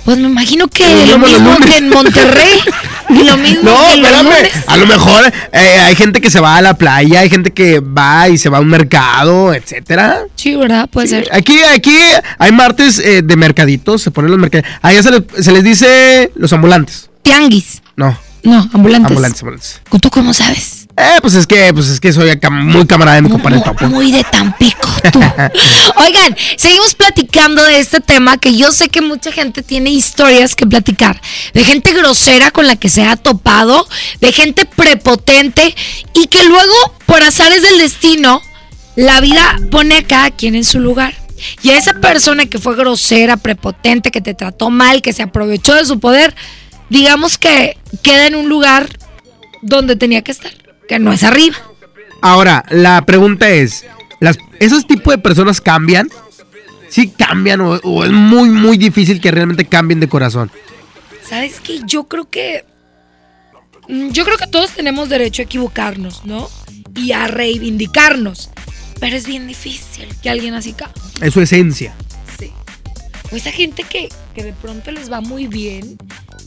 Pues 0.04 0.18
me 0.18 0.28
imagino 0.28 0.68
que 0.68 0.84
Lo 1.06 1.18
lo 1.18 1.26
mismo 1.26 1.56
que 1.58 1.76
en 1.78 1.88
Monterrey. 1.90 2.60
y 3.10 3.24
lo 3.24 3.36
mismo 3.36 3.62
No, 3.70 3.76
que 3.90 3.96
los 3.96 4.08
espérame. 4.08 4.22
lunes. 4.24 4.52
A 4.68 4.76
lo 4.76 4.86
mejor 4.86 5.32
eh, 5.52 5.78
hay 5.82 5.96
gente 5.96 6.20
que 6.20 6.30
se 6.30 6.38
va 6.38 6.56
a 6.56 6.62
la 6.62 6.74
playa, 6.74 7.20
hay 7.20 7.28
gente 7.28 7.52
que 7.52 7.80
va 7.80 8.28
y 8.28 8.38
se 8.38 8.48
va 8.48 8.58
a 8.58 8.60
un 8.60 8.68
mercado, 8.68 9.52
etcétera. 9.52 10.20
Sí, 10.36 10.54
¿verdad? 10.54 10.88
Puede 10.88 11.08
ser. 11.08 11.28
Aquí, 11.32 11.58
aquí 11.74 11.96
hay 12.38 12.52
martes 12.52 13.00
eh, 13.00 13.22
de 13.22 13.36
mercaditos, 13.36 14.00
se 14.00 14.12
ponen 14.12 14.30
los 14.30 14.38
mercaditos. 14.38 14.70
Allá 14.80 15.02
se 15.02 15.10
les, 15.10 15.22
se 15.44 15.50
les 15.50 15.64
dice 15.64 16.30
los 16.36 16.52
ambulantes. 16.52 17.10
Tianguis. 17.22 17.82
No. 17.96 18.16
No, 18.44 18.58
ambulantes. 18.72 19.10
Ambulantes, 19.10 19.40
ambulantes. 19.42 19.80
¿Tú 20.00 20.08
cómo 20.10 20.32
sabes? 20.32 20.85
Eh, 20.98 21.18
pues 21.20 21.34
es 21.34 21.46
que, 21.46 21.74
pues 21.74 21.88
es 21.88 22.00
que 22.00 22.10
soy 22.10 22.38
muy 22.50 22.86
camarada 22.86 23.16
de 23.16 23.22
mi 23.22 23.28
compadre 23.28 23.60
Topo. 23.60 23.86
Muy 23.88 24.12
de 24.12 24.24
Tampico, 24.24 24.88
tú. 25.12 25.20
Oigan, 25.96 26.34
seguimos 26.56 26.94
platicando 26.94 27.62
de 27.62 27.80
este 27.80 28.00
tema 28.00 28.38
que 28.38 28.56
yo 28.56 28.72
sé 28.72 28.88
que 28.88 29.02
mucha 29.02 29.30
gente 29.30 29.62
tiene 29.62 29.90
historias 29.90 30.56
que 30.56 30.66
platicar. 30.66 31.20
De 31.52 31.64
gente 31.64 31.92
grosera 31.92 32.50
con 32.50 32.66
la 32.66 32.76
que 32.76 32.88
se 32.88 33.04
ha 33.04 33.16
topado, 33.16 33.86
de 34.20 34.32
gente 34.32 34.64
prepotente 34.64 35.74
y 36.14 36.28
que 36.28 36.44
luego, 36.44 36.74
por 37.04 37.22
azares 37.22 37.60
del 37.60 37.78
destino, 37.78 38.40
la 38.94 39.20
vida 39.20 39.60
pone 39.70 39.96
a 39.96 40.02
cada 40.02 40.30
quien 40.30 40.54
en 40.54 40.64
su 40.64 40.80
lugar. 40.80 41.14
Y 41.62 41.70
a 41.70 41.76
esa 41.76 41.92
persona 42.00 42.46
que 42.46 42.58
fue 42.58 42.74
grosera, 42.74 43.36
prepotente, 43.36 44.10
que 44.10 44.22
te 44.22 44.32
trató 44.32 44.70
mal, 44.70 45.02
que 45.02 45.12
se 45.12 45.22
aprovechó 45.22 45.74
de 45.74 45.84
su 45.84 46.00
poder, 46.00 46.34
digamos 46.88 47.36
que 47.36 47.76
queda 48.02 48.26
en 48.26 48.36
un 48.36 48.48
lugar 48.48 48.88
donde 49.60 49.96
tenía 49.96 50.22
que 50.22 50.32
estar, 50.32 50.52
que 50.88 50.98
no 50.98 51.12
es 51.12 51.22
arriba. 51.24 51.56
Ahora, 52.22 52.64
la 52.70 53.04
pregunta 53.04 53.50
es, 53.50 53.84
¿las, 54.20 54.38
¿esos 54.60 54.86
tipos 54.86 55.14
de 55.14 55.18
personas 55.18 55.60
cambian? 55.60 56.08
¿Sí 56.88 57.08
cambian 57.08 57.60
o, 57.60 57.74
o 57.82 58.04
es 58.04 58.10
muy, 58.12 58.48
muy 58.48 58.78
difícil 58.78 59.20
que 59.20 59.30
realmente 59.30 59.64
cambien 59.64 60.00
de 60.00 60.08
corazón? 60.08 60.50
¿Sabes 61.28 61.60
qué? 61.60 61.80
Yo 61.84 62.04
creo 62.04 62.28
que. 62.30 62.64
mm, 63.88 64.10
Yo 64.10 64.24
creo 64.24 64.38
que 64.38 64.46
todos 64.46 64.70
tenemos 64.70 65.08
derecho 65.08 65.42
a 65.42 65.44
equivocarnos, 65.44 66.24
¿no? 66.24 66.48
Y 66.94 67.12
a 67.12 67.26
reivindicarnos. 67.26 68.50
Pero 69.00 69.16
es 69.16 69.26
bien 69.26 69.46
difícil 69.46 70.08
que 70.22 70.30
alguien 70.30 70.54
así 70.54 70.72
cambie. 70.72 71.02
Es 71.20 71.34
su 71.34 71.40
esencia. 71.40 71.94
O 73.32 73.36
esa 73.36 73.50
gente 73.50 73.82
que, 73.82 74.08
que 74.36 74.44
de 74.44 74.52
pronto 74.52 74.92
les 74.92 75.10
va 75.10 75.20
muy 75.20 75.48
bien, 75.48 75.98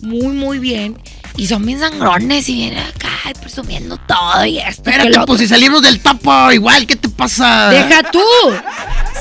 muy, 0.01 0.27
muy 0.33 0.59
bien, 0.59 0.97
y 1.39 1.47
son 1.47 1.65
bien 1.65 1.79
sangrones 1.79 2.49
y 2.49 2.53
vienen 2.55 2.79
acá 2.79 3.09
presumiendo 3.39 3.95
todo 3.97 4.45
y 4.45 4.59
esto. 4.59 4.89
Espérate, 4.89 5.19
pues 5.25 5.39
si 5.39 5.47
salimos 5.47 5.81
del 5.81 5.99
topo, 6.01 6.51
igual, 6.51 6.85
¿qué 6.85 6.95
te 6.95 7.07
pasa? 7.07 7.69
Deja 7.69 8.03
tú. 8.11 8.19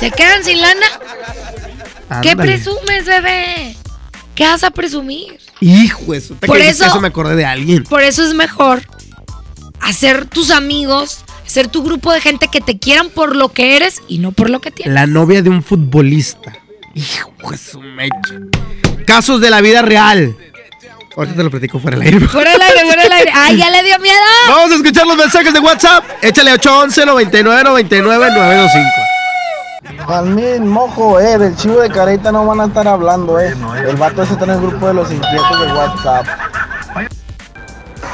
¿Se 0.01 0.11
quedan 0.11 0.43
sin 0.45 0.61
lana? 0.61 0.87
¿Qué 2.23 2.37
presumes, 2.37 3.05
bebé? 3.07 3.77
¿Qué 4.35 4.45
vas 4.45 4.65
a 4.65 4.71
presumir? 4.71 5.39
Hijo, 5.61 6.13
eso. 6.15 6.35
Por 6.35 6.49
Por 6.49 6.59
eso- 6.61 6.87
eso 6.87 7.01
me 7.01 7.09
acordé 7.09 7.37
de 7.37 7.45
alguien. 7.45 7.85
Por 7.85 8.03
eso 8.03 8.25
es 8.25 8.35
mejor 8.35 8.83
hacer 9.81 10.27
tus 10.27 10.51
amigos, 10.51 11.21
hacer 11.47 11.69
tu 11.69 11.83
grupo 11.85 12.13
de 12.13 12.21
gente 12.21 12.49
que 12.49 12.61
te 12.61 12.79
quieran 12.79 13.11
por 13.11 13.37
lo 13.37 13.51
que 13.51 13.77
eres 13.77 14.03
y 14.09 14.19
no 14.19 14.33
por 14.33 14.51
lo 14.51 14.61
que 14.61 14.71
tienes. 14.71 14.95
La 14.95 15.07
novia 15.07 15.43
de 15.43 15.51
un 15.51 15.63
futbolista. 15.63 16.53
Hijo 16.95 17.33
su 17.57 17.81
mecha. 17.81 18.35
Casos 19.07 19.41
de 19.41 19.51
la 19.51 19.61
vida 19.61 19.83
real. 19.83 20.37
Ahorita 21.19 21.35
te 21.35 21.43
lo 21.43 21.51
platico 21.51 21.81
fuera 21.81 21.99
del 21.99 22.07
aire. 22.07 22.29
Fuera 22.29 22.53
del 22.53 22.63
aire, 22.63 22.81
fuera 22.85 23.03
del 23.03 23.13
aire. 23.13 23.33
¡Ay, 23.35 23.57
ya 23.57 23.71
le 23.71 23.83
dio 23.83 23.99
miedo! 23.99 24.15
Vamos 24.47 24.71
a 24.71 24.75
escuchar 24.77 25.05
los 25.05 25.17
mensajes 25.17 25.53
de 25.53 25.59
WhatsApp. 25.59 26.05
Échale 26.23 26.53
811 26.53 27.07
99 27.07 27.65
99 27.65 28.27
925. 28.37 30.07
Palmín, 30.07 30.69
mojo, 30.69 31.19
eh, 31.19 31.37
del 31.39 31.57
chivo 31.57 31.81
de 31.81 31.91
careta 31.91 32.31
no 32.31 32.47
van 32.47 32.61
a 32.61 32.67
estar 32.67 32.87
hablando, 32.87 33.41
eh. 33.41 33.53
El 33.89 33.97
vato 33.97 34.23
ese 34.23 34.35
está 34.35 34.45
en 34.45 34.53
el 34.53 34.61
grupo 34.61 34.87
de 34.87 34.95
los 34.95 35.11
inquietos 35.11 35.61
de 35.61 35.67
WhatsApp. 35.73 36.27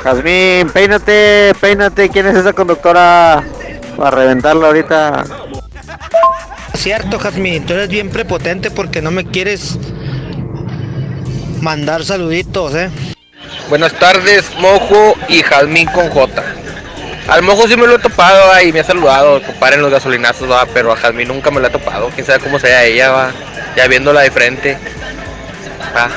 Jazmín, 0.03 0.71
peínate, 0.71 1.53
peínate. 1.61 2.09
¿Quién 2.09 2.27
es 2.29 2.37
esa 2.37 2.55
conductora? 2.55 3.45
Para 3.99 4.11
reventarla 4.13 4.69
ahorita. 4.69 5.25
Cierto, 6.73 7.19
Jazmín, 7.19 7.67
tú 7.67 7.75
eres 7.75 7.91
bien 7.91 8.09
prepotente 8.09 8.71
porque 8.71 9.03
no 9.03 9.11
me 9.11 9.27
quieres 9.27 9.79
mandar 11.65 12.05
saluditos, 12.05 12.75
¿eh? 12.75 12.91
Buenas 13.71 13.95
tardes, 13.95 14.45
Mojo 14.59 15.17
y 15.29 15.43
Jazmín 15.43 15.87
con 15.87 16.11
J. 16.11 16.43
Al 17.27 17.41
Mojo 17.41 17.67
sí 17.67 17.75
me 17.75 17.87
lo 17.87 17.95
he 17.95 17.99
topado 17.99 18.53
ah, 18.53 18.63
y 18.63 18.71
me 18.71 18.81
ha 18.81 18.85
saludado, 18.85 19.43
compadre 19.43 19.77
en 19.77 19.83
los 19.83 19.91
gasolinazos, 19.91 20.49
va, 20.49 20.67
pero 20.67 20.93
a 20.93 20.97
Jazmín 20.97 21.29
nunca 21.29 21.51
me 21.51 21.61
lo 21.61 21.69
he 21.69 21.71
topado. 21.71 22.11
Quién 22.11 22.27
sabe 22.27 22.41
cómo 22.41 22.59
sea 22.59 22.85
ella, 22.85 23.11
va, 23.11 23.33
ya 23.75 23.89
viéndola 23.89 24.21
de 24.21 24.31
frente. 24.31 24.77
va. 25.97 26.11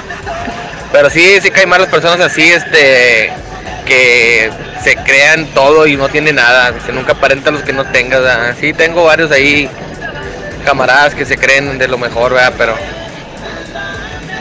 Pero 0.91 1.09
sí, 1.09 1.39
sí 1.41 1.49
que 1.49 1.61
hay 1.61 1.65
malas 1.65 1.87
personas 1.87 2.19
así, 2.19 2.43
este, 2.43 3.31
que 3.85 4.51
se 4.83 4.97
crean 4.97 5.45
todo 5.53 5.87
y 5.87 5.95
no 5.95 6.09
tienen 6.09 6.35
nada, 6.35 6.73
que 6.73 6.91
nunca 6.91 7.13
aparentan 7.13 7.53
los 7.53 7.63
que 7.63 7.71
no 7.71 7.85
tengas. 7.85 8.21
¿verdad? 8.21 8.53
Sí, 8.59 8.73
tengo 8.73 9.05
varios 9.05 9.31
ahí, 9.31 9.69
camaradas 10.65 11.15
que 11.15 11.25
se 11.25 11.37
creen 11.37 11.77
de 11.77 11.87
lo 11.87 11.97
mejor, 11.97 12.33
¿verdad? 12.33 12.53
pero 12.57 12.75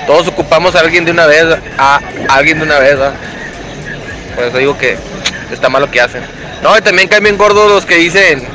todos 0.07 0.29
ocupamos 0.29 0.75
a 0.75 0.81
alguien 0.81 1.05
de 1.05 1.11
una 1.11 1.27
vez, 1.27 1.45
a 1.79 2.01
alguien 2.29 2.59
de 2.59 2.65
una 2.65 2.79
vez, 2.79 2.99
¿verdad? 2.99 3.15
Por 4.35 4.45
eso 4.45 4.59
digo 4.59 4.79
que 4.79 4.97
está 5.51 5.69
mal 5.69 5.83
lo 5.83 5.91
que 5.91 6.01
hacen. 6.01 6.23
No, 6.63 6.77
y 6.77 6.81
también 6.81 7.09
caen 7.09 7.25
bien 7.25 7.37
gordos 7.37 7.71
los 7.71 7.85
que 7.85 7.97
dicen 7.97 8.47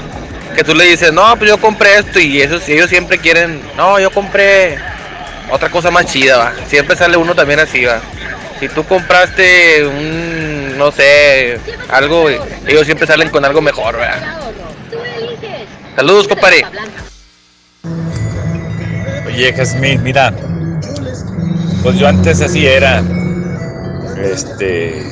que 0.55 0.63
tú 0.63 0.75
le 0.75 0.85
dices, 0.85 1.13
no, 1.13 1.35
pues 1.37 1.49
yo 1.49 1.57
compré 1.57 1.97
esto 1.97 2.19
y 2.19 2.41
esos, 2.41 2.67
ellos 2.67 2.89
siempre 2.89 3.17
quieren, 3.17 3.61
no, 3.77 3.99
yo 3.99 4.11
compré 4.11 4.77
otra 5.49 5.69
cosa 5.69 5.91
más 5.91 6.05
chida, 6.05 6.37
va. 6.37 6.53
Siempre 6.67 6.95
sale 6.95 7.17
uno 7.17 7.35
también 7.35 7.59
así, 7.59 7.85
va. 7.85 7.99
Si 8.59 8.69
tú 8.69 8.83
compraste 8.85 9.85
un, 9.85 10.77
no 10.77 10.91
sé, 10.91 11.57
algo, 11.89 12.29
ellos 12.29 12.85
siempre 12.85 13.07
salen 13.07 13.29
con 13.29 13.43
algo 13.43 13.61
mejor, 13.61 13.97
¿verdad? 13.97 14.39
Saludos, 15.95 16.27
compadre. 16.27 16.65
Oye, 19.25 19.53
Jazmín, 19.53 20.03
mira, 20.03 20.33
pues 21.83 21.97
yo 21.97 22.07
antes 22.07 22.41
así 22.41 22.67
era. 22.67 23.03
Este. 24.17 25.03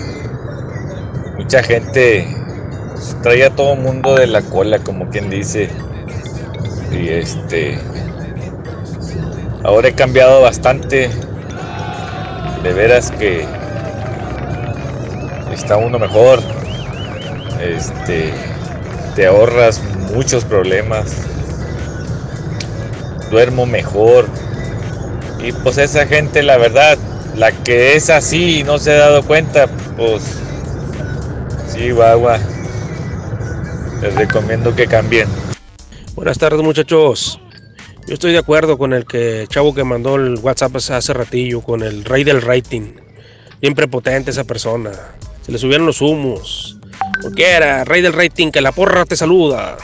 Mucha 1.38 1.64
gente 1.64 2.28
traía 3.24 3.48
a 3.48 3.56
todo 3.56 3.76
mundo 3.76 4.16
de 4.16 4.28
la 4.28 4.42
cola, 4.42 4.80
como 4.80 5.10
quien 5.10 5.30
dice. 5.30 5.70
Y 6.92 7.10
este. 7.10 7.80
Ahora 9.64 9.88
he 9.88 9.94
cambiado 9.94 10.42
bastante. 10.42 11.10
De 12.64 12.74
veras 12.74 13.12
que. 13.12 13.46
Está 15.52 15.78
uno 15.78 15.98
mejor. 15.98 16.40
Este. 17.62 18.34
Te 19.16 19.26
ahorras 19.26 19.82
muchos 20.14 20.46
problemas. 20.46 21.16
Duermo 23.32 23.66
mejor. 23.66 24.28
Y 25.44 25.52
pues 25.52 25.78
esa 25.78 26.06
gente, 26.06 26.44
la 26.44 26.58
verdad, 26.58 26.98
la 27.36 27.52
que 27.52 27.96
es 27.96 28.10
así 28.10 28.60
y 28.60 28.64
no 28.64 28.78
se 28.78 28.92
ha 28.92 28.98
dado 28.98 29.24
cuenta, 29.24 29.68
pues 29.96 30.22
sí, 31.74 31.92
guagua. 31.92 32.40
Les 34.02 34.14
recomiendo 34.16 34.76
que 34.76 34.88
cambien. 34.88 35.28
Buenas 36.16 36.38
tardes 36.38 36.62
muchachos. 36.62 37.40
Yo 38.08 38.14
estoy 38.16 38.32
de 38.32 38.40
acuerdo 38.40 38.78
con 38.78 38.94
el 38.94 39.06
que 39.06 39.46
chavo 39.50 39.74
que 39.74 39.84
mandó 39.84 40.16
el 40.16 40.36
WhatsApp 40.40 40.76
hace- 40.78 41.14
ratillo, 41.14 41.62
con 41.62 41.84
el 41.84 42.04
rey 42.06 42.24
del 42.24 42.42
rating. 42.42 42.96
Bien 43.62 43.76
prepotente 43.76 44.32
esa 44.32 44.44
persona. 44.46 44.92
Se 45.46 45.52
le 45.52 45.58
subieron 45.58 45.86
los 45.86 46.02
humos. 46.02 46.78
Porque 47.22 47.52
era 47.52 47.84
rey 47.86 48.02
del 48.02 48.14
rating, 48.14 48.52
que 48.52 48.62
la 48.62 48.72
porra 48.72 49.06
te 49.06 49.16
saluda. 49.16 49.78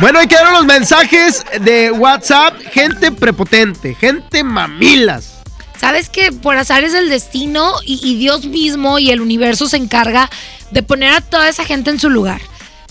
Bueno, 0.00 0.18
ahí 0.18 0.26
quedaron 0.26 0.52
los 0.54 0.64
mensajes 0.66 1.44
de 1.60 1.90
WhatsApp. 1.92 2.54
Gente 2.76 3.10
prepotente, 3.10 3.94
gente 3.94 4.44
mamilas. 4.44 5.38
¿Sabes 5.80 6.10
que 6.10 6.30
por 6.30 6.58
azares 6.58 6.92
del 6.92 7.08
destino 7.08 7.72
y, 7.86 7.98
y 8.06 8.18
Dios 8.18 8.44
mismo 8.44 8.98
y 8.98 9.10
el 9.10 9.22
universo 9.22 9.66
se 9.66 9.78
encarga 9.78 10.28
de 10.72 10.82
poner 10.82 11.14
a 11.14 11.22
toda 11.22 11.48
esa 11.48 11.64
gente 11.64 11.88
en 11.88 11.98
su 11.98 12.10
lugar? 12.10 12.38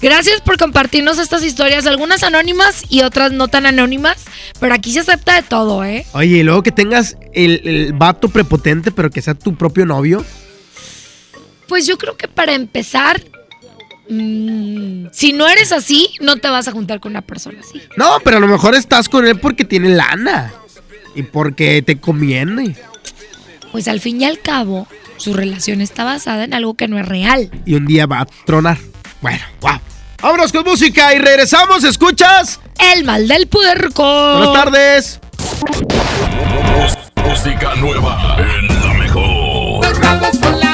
Gracias 0.02 0.42
por 0.42 0.58
compartirnos 0.58 1.20
estas 1.20 1.44
historias, 1.44 1.86
algunas 1.86 2.24
anónimas 2.24 2.84
y 2.90 3.04
otras 3.04 3.32
no 3.32 3.48
tan 3.48 3.68
anónimas, 3.68 4.26
pero 4.60 4.74
aquí 4.74 4.92
se 4.92 5.02
acepta 5.02 5.36
de 5.36 5.44
todo, 5.44 5.84
¿eh? 5.84 6.04
Oye, 6.14 6.38
y 6.38 6.44
luego 6.44 6.64
que 6.64 6.72
tengas 6.72 7.16
el, 7.34 7.62
el 7.64 7.94
vato 7.94 8.30
prepotente, 8.30 8.92
pero 8.92 9.12
que 9.12 9.22
sea 9.22 9.36
tu 9.36 9.54
propio 9.56 9.86
novio. 9.86 10.26
Pues 11.68 11.86
yo 11.86 12.00
creo 12.00 12.18
que 12.18 12.28
para 12.28 12.56
empezar, 12.56 13.22
mm, 14.10 15.08
si 15.12 15.34
no 15.34 15.48
eres 15.48 15.72
así, 15.72 16.10
no 16.20 16.38
te 16.38 16.50
vas 16.50 16.68
a 16.68 16.72
juntar 16.72 17.00
con 17.00 17.12
una 17.12 17.22
persona 17.22 17.60
así. 17.60 17.82
No, 17.98 18.18
pero 18.24 18.38
a 18.38 18.40
lo 18.40 18.48
mejor 18.48 18.76
estás 18.76 19.10
con 19.10 19.26
él 19.26 19.40
porque 19.40 19.66
tiene 19.66 19.90
lana. 19.90 20.54
Y 21.16 21.24
porque 21.24 21.82
te 21.82 21.98
conviene. 21.98 22.76
Pues 23.72 23.88
al 23.88 24.02
fin 24.02 24.22
y 24.22 24.26
al 24.26 24.40
cabo, 24.40 24.88
su 25.18 25.34
relación 25.34 25.82
está 25.82 26.04
basada 26.04 26.44
en 26.44 26.54
algo 26.54 26.76
que 26.76 26.88
no 26.88 27.00
es 27.00 27.08
real. 27.08 27.50
Y 27.66 27.76
un 27.76 27.86
día 27.86 28.06
va 28.06 28.22
a 28.22 28.26
tronar. 28.46 28.78
Bueno, 29.22 29.44
wow. 29.62 29.80
Vámonos 30.22 30.52
con 30.52 30.64
música 30.64 31.14
y 31.14 31.20
regresamos. 31.20 31.84
¿Escuchas? 31.84 32.60
El 32.94 33.04
mal 33.04 33.28
del 33.28 33.48
puerco. 33.48 34.04
Buenas 34.38 34.54
tardes. 34.54 35.20
Música 37.24 37.76
nueva 37.76 38.38
en 38.40 38.68
la 38.68 38.94
mejor. 38.94 39.86
Estamos 39.86 40.38
con 40.40 40.60
la 40.60 40.65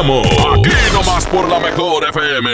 Regresamos. 0.00 0.26
Aquí 0.58 0.70
nomás 0.92 1.26
por 1.26 1.48
la 1.48 1.60
mejor 1.60 2.08
FM. 2.08 2.50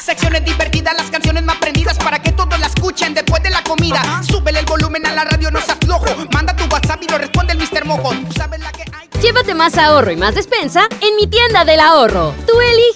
Secciones 0.00 0.44
divertidas, 0.44 0.94
las 0.96 1.10
canciones 1.10 1.42
más 1.44 1.56
prendidas 1.56 1.96
para 1.98 2.20
que 2.20 2.32
todos 2.32 2.58
la 2.60 2.66
escuchen 2.66 3.14
después 3.14 3.42
de 3.42 3.50
la 3.50 3.62
comida. 3.62 4.02
Súbele 4.22 4.60
el 4.60 4.66
volumen 4.66 5.06
a 5.06 5.12
la 5.12 5.24
radio, 5.24 5.50
no 5.50 5.60
se 5.60 5.72
aflojo. 5.72 6.06
Manda 6.32 6.54
tu 6.54 6.64
WhatsApp 6.64 7.02
y 7.02 7.08
lo 7.08 7.18
responde 7.18 7.54
el 7.54 7.58
Mr. 7.58 7.86
Mojo. 7.86 8.10
Tú 8.10 8.32
sabes 8.34 8.60
la 8.60 8.70
que 8.72 8.84
hay. 8.92 9.08
Llévate 9.22 9.54
más 9.54 9.76
ahorro 9.78 10.10
y 10.10 10.16
más 10.16 10.34
despensa 10.34 10.88
en 11.00 11.16
mi 11.16 11.26
tienda 11.26 11.64
del 11.64 11.80
ahorro. 11.80 12.34
Tú 12.46 12.60
eliges. 12.60 12.87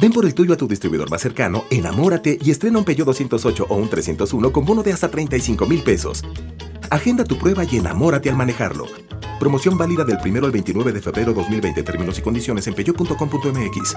Ven 0.00 0.12
por 0.12 0.24
el 0.24 0.34
tuyo 0.34 0.54
a 0.54 0.56
tu 0.56 0.68
distribuidor 0.68 1.10
más 1.10 1.20
cercano, 1.20 1.64
enamórate 1.70 2.38
y 2.40 2.52
estrena 2.52 2.78
un 2.78 2.84
Peugeot 2.84 3.06
208 3.06 3.66
o 3.68 3.74
un 3.74 3.90
301 3.90 4.52
con 4.52 4.64
bono 4.64 4.84
de 4.84 4.92
hasta 4.92 5.10
35 5.10 5.66
mil 5.66 5.82
pesos. 5.82 6.22
Agenda 6.90 7.24
tu 7.24 7.36
prueba 7.38 7.64
y 7.64 7.76
enamórate 7.76 8.30
al 8.30 8.36
manejarlo. 8.36 8.86
Promoción 9.40 9.76
válida 9.78 10.04
del 10.04 10.18
1 10.24 10.44
al 10.44 10.52
29 10.52 10.92
de 10.92 11.00
febrero 11.00 11.32
2020. 11.32 11.82
Términos 11.82 12.18
y 12.18 12.22
condiciones 12.22 12.66
en 12.66 12.74
peugeot.com.mx. 12.74 13.96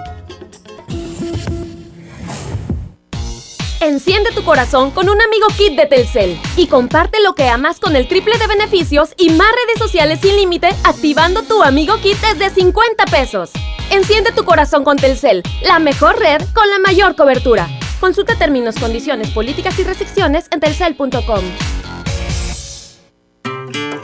Enciende 3.84 4.32
tu 4.32 4.46
corazón 4.46 4.92
con 4.92 5.10
un 5.10 5.22
amigo 5.22 5.48
kit 5.58 5.76
de 5.76 5.86
Telcel 5.86 6.40
y 6.56 6.68
comparte 6.68 7.22
lo 7.22 7.36
que 7.36 7.50
amas 7.50 7.82
con 7.82 7.98
el 7.98 8.08
triple 8.08 8.38
de 8.38 8.48
beneficios 8.48 9.10
y 9.18 9.30
más 9.32 9.50
redes 9.52 9.78
sociales 9.78 10.20
sin 10.22 10.38
límite 10.38 10.70
activando 10.86 11.44
tu 11.44 11.62
amigo 11.62 11.98
kit 11.98 12.18
desde 12.22 12.50
50 12.50 13.04
pesos. 13.08 13.52
Enciende 13.90 14.32
tu 14.32 14.46
corazón 14.46 14.86
con 14.86 14.96
Telcel, 14.96 15.44
la 15.64 15.80
mejor 15.80 16.18
red 16.18 16.42
con 16.54 16.70
la 16.70 16.80
mayor 16.80 17.18
cobertura. 17.18 17.68
Consulta 18.00 18.38
términos, 18.38 18.76
condiciones, 18.76 19.32
políticas 19.32 19.78
y 19.78 19.84
restricciones 19.84 20.48
en 20.52 20.62
telcel.com. 20.62 21.44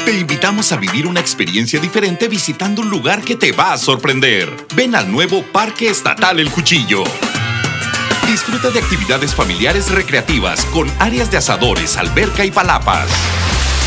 Te 0.04 0.20
invitamos 0.20 0.74
a 0.74 0.76
vivir 0.76 1.08
una 1.08 1.22
experiencia 1.22 1.80
diferente 1.80 2.28
visitando 2.28 2.82
un 2.82 2.90
lugar 2.90 3.22
que 3.22 3.38
te 3.38 3.54
va 3.54 3.72
a 3.72 3.78
sorprender. 3.78 4.50
Ven 4.76 4.94
al 4.94 5.10
nuevo 5.10 5.42
Parque 5.54 5.90
Estatal 5.90 6.42
El 6.42 6.52
Cuchillo. 6.52 7.06
Disfruta 8.30 8.70
de 8.70 8.78
actividades 8.78 9.34
familiares 9.34 9.90
recreativas 9.90 10.64
con 10.66 10.88
áreas 11.00 11.32
de 11.32 11.38
asadores, 11.38 11.98
alberca 11.98 12.46
y 12.46 12.52
palapas. 12.52 13.10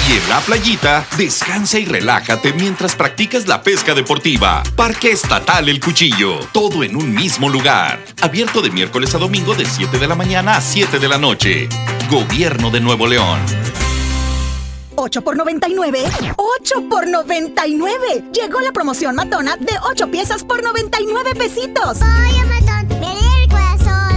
Y 0.09 0.14
en 0.14 0.28
la 0.28 0.40
playita, 0.40 1.07
descansa 1.16 1.78
y 1.78 1.84
relájate 1.84 2.53
mientras 2.53 2.97
practicas 2.97 3.47
la 3.47 3.62
pesca 3.62 3.95
deportiva. 3.95 4.64
Parque 4.74 5.12
Estatal 5.12 5.68
El 5.68 5.78
Cuchillo. 5.78 6.40
Todo 6.53 6.82
en 6.82 6.97
un 6.97 7.14
mismo 7.14 7.49
lugar. 7.49 8.05
Abierto 8.20 8.61
de 8.62 8.70
miércoles 8.70 9.14
a 9.14 9.18
domingo 9.18 9.55
de 9.55 9.64
7 9.64 10.01
de 10.01 10.09
la 10.09 10.16
mañana 10.16 10.57
a 10.57 10.61
7 10.61 10.99
de 10.99 11.09
la 11.09 11.18
noche. 11.18 11.68
Gobierno 12.11 12.70
de 12.70 12.80
Nuevo 12.80 13.07
León. 13.07 13.38
8 14.97 15.22
por 15.22 15.36
99. 15.36 16.03
8 16.36 16.88
por 16.90 17.07
99. 17.07 18.24
Llegó 18.32 18.61
la 18.61 18.72
promoción 18.72 19.14
matona 19.14 19.57
de 19.57 19.74
8 19.88 20.11
piezas 20.11 20.43
por 20.43 20.64
99 20.64 21.36
pesitos. 21.36 21.99
Oye, 22.01 22.45
matón, 22.47 22.88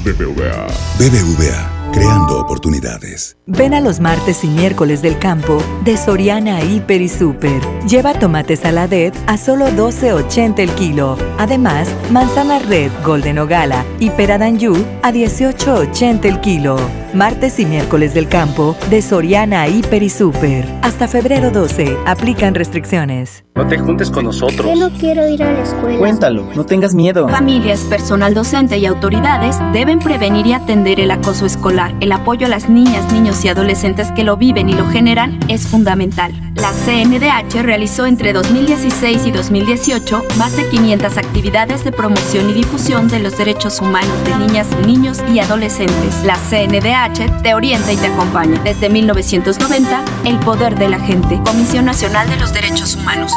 BBVA. 0.04 0.68
BBVA, 0.98 1.92
creando 1.94 2.40
oportunidades. 2.40 3.38
Ven 3.46 3.76
a 3.76 3.82
los 3.82 4.00
martes 4.00 4.44
y 4.44 4.48
miércoles 4.48 5.04
del 5.04 5.20
campo 5.20 5.62
de 5.84 5.96
Soriana 5.96 6.64
Hiper 6.64 7.04
y 7.04 7.08
Super. 7.08 7.62
Lleva 7.88 8.16
tomate 8.16 8.56
saladet 8.56 9.14
a 9.28 9.38
solo 9.38 9.68
12.80 9.68 10.58
el 10.58 10.72
kilo. 10.72 11.20
Además, 11.38 11.88
manzana 12.10 12.58
red 12.58 12.90
Golden 13.06 13.38
o 13.38 13.46
Gala 13.46 13.86
y 14.00 14.10
pera 14.10 14.40
d'Anjou 14.40 14.76
a 15.04 15.12
18.80 15.12 16.26
el 16.26 16.42
kilo. 16.42 17.05
Martes 17.16 17.61
y 17.61 17.66
miércoles 17.66 18.13
del 18.13 18.28
campo 18.28 18.76
de 18.89 19.01
Soriana 19.01 19.70
Hiper 19.70 20.03
y 20.03 20.09
Super. 20.09 20.68
Hasta 20.82 21.07
febrero 21.07 21.49
12. 21.49 21.97
Aplican 22.05 22.53
restricciones. 22.53 23.45
No 23.55 23.66
te 23.66 23.78
juntes 23.78 24.11
con 24.11 24.26
nosotros. 24.26 24.68
Yo 24.68 24.76
no 24.76 24.89
quiero 24.97 25.26
ir 25.26 25.41
a 25.41 25.53
la 25.53 25.61
escuela. 25.61 25.97
Cuéntalo, 25.97 26.45
no 26.55 26.66
tengas 26.66 26.93
miedo. 26.93 27.30
Familias, 27.30 27.80
personal 27.86 28.34
docente 28.34 28.78
y 28.80 28.86
autoridades 28.86 29.55
deben 29.72 29.99
prevenir 29.99 30.45
y 30.45 30.51
atender 30.51 30.99
el 30.99 31.09
acoso 31.09 31.45
escolar. 31.45 31.95
El 32.01 32.11
apoyo 32.11 32.47
a 32.47 32.49
las 32.49 32.68
niñas, 32.68 33.09
niños 33.13 33.45
y 33.45 33.47
adolescentes 33.47 34.11
que 34.11 34.26
lo 34.26 34.36
viven 34.36 34.68
y 34.68 34.74
lo 34.74 34.86
generan 34.86 35.39
es 35.47 35.68
fundamental. 35.68 36.34
La 36.55 36.72
CNDH 36.72 37.63
realizó 37.63 38.05
entre 38.05 38.34
2016 38.34 39.26
y 39.26 39.32
2018 39.32 40.24
más 40.38 40.55
de 40.55 40.68
500 40.70 41.18
actividades 41.18 41.84
de 41.84 41.91
promoción 41.91 42.49
y 42.49 42.53
difusión 42.53 43.07
de 43.07 43.20
los 43.20 43.38
derechos 43.38 43.82
humanos 43.82 44.24
de 44.26 44.36
niñas, 44.38 44.68
niños 44.86 45.22
y 45.34 45.39
adolescentes. 45.39 46.24
La 46.24 46.36
CNDH 46.36 47.05
te 47.14 47.53
orienta 47.53 47.91
y 47.91 47.97
te 47.97 48.08
acompaña. 48.08 48.62
Desde 48.64 48.89
1990, 48.89 50.06
el 50.26 50.39
poder 50.39 50.78
de 50.78 50.89
la 50.89 50.99
gente. 50.99 51.39
Comisión 51.45 51.86
Nacional 51.86 52.30
de 52.30 52.38
los 52.38 52.53
Derechos 52.53 52.95
Humanos. 52.95 53.32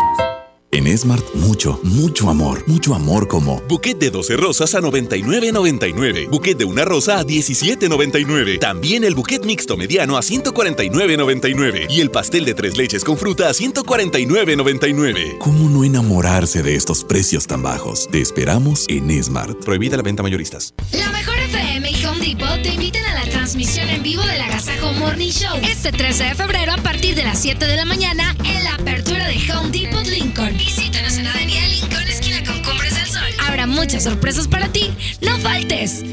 En 0.70 0.98
Smart, 0.98 1.24
mucho, 1.34 1.80
mucho 1.82 2.28
amor. 2.28 2.62
Mucho 2.66 2.94
amor 2.94 3.26
como. 3.26 3.62
Buquet 3.68 3.98
de 3.98 4.10
12 4.10 4.36
rosas 4.36 4.74
a 4.74 4.80
99.99. 4.80 6.28
Buquet 6.28 6.58
de 6.58 6.66
una 6.66 6.84
rosa 6.84 7.18
a 7.18 7.24
17.99. 7.24 8.58
También 8.58 9.02
el 9.02 9.14
buquet 9.14 9.46
mixto 9.46 9.78
mediano 9.78 10.18
a 10.18 10.20
149.99. 10.20 11.86
Y 11.88 12.02
el 12.02 12.10
pastel 12.10 12.44
de 12.44 12.52
tres 12.52 12.76
leches 12.76 13.02
con 13.02 13.16
fruta 13.16 13.48
a 13.48 13.52
149.99. 13.52 15.38
¿Cómo 15.38 15.70
no 15.70 15.84
enamorarse 15.84 16.62
de 16.62 16.74
estos 16.74 17.02
precios 17.02 17.46
tan 17.46 17.62
bajos? 17.62 18.06
Te 18.10 18.20
esperamos 18.20 18.84
en 18.88 19.22
Smart. 19.22 19.64
Prohibida 19.64 19.96
la 19.96 20.02
venta 20.02 20.22
mayoristas. 20.22 20.74
La 20.92 21.10
mejor 21.10 21.38
FM 21.38 21.90
y 21.90 22.04
Te 22.38 22.68
invitan 22.70 23.04
a 23.04 23.24
la 23.24 23.30
transmisión 23.30 23.88
en 23.88 24.02
vivo 24.02 24.22
del 24.22 24.40
Agasajo 24.40 24.92
Morning 24.94 25.30
Show 25.30 25.58
este 25.62 25.90
13 25.92 26.24
de 26.24 26.34
febrero 26.34 26.72
a 26.72 26.76
partir 26.76 27.14
de 27.14 27.24
las 27.24 27.40
7 27.40 27.66
de 27.66 27.76
la 27.76 27.84
mañana 27.84 28.34
en 28.44 28.64
la 28.64 28.74
apertura 28.74 29.26
de 29.26 29.36
Home 29.52 29.70
Depot 29.70 30.06
Lincoln. 30.06 30.56
Visítanos 30.56 31.16
en 31.18 31.26
Avenida 31.26 31.66
Lincoln, 31.66 32.02
esquina 32.08 32.42
con 32.44 32.62
Cumbres 32.62 32.94
del 32.94 33.06
Sol. 33.06 33.28
Habrá 33.46 33.66
muchas 33.66 34.04
sorpresas 34.04 34.46
para 34.46 34.68
ti. 34.68 34.92
¡No 35.20 35.36
faltes! 35.38 36.04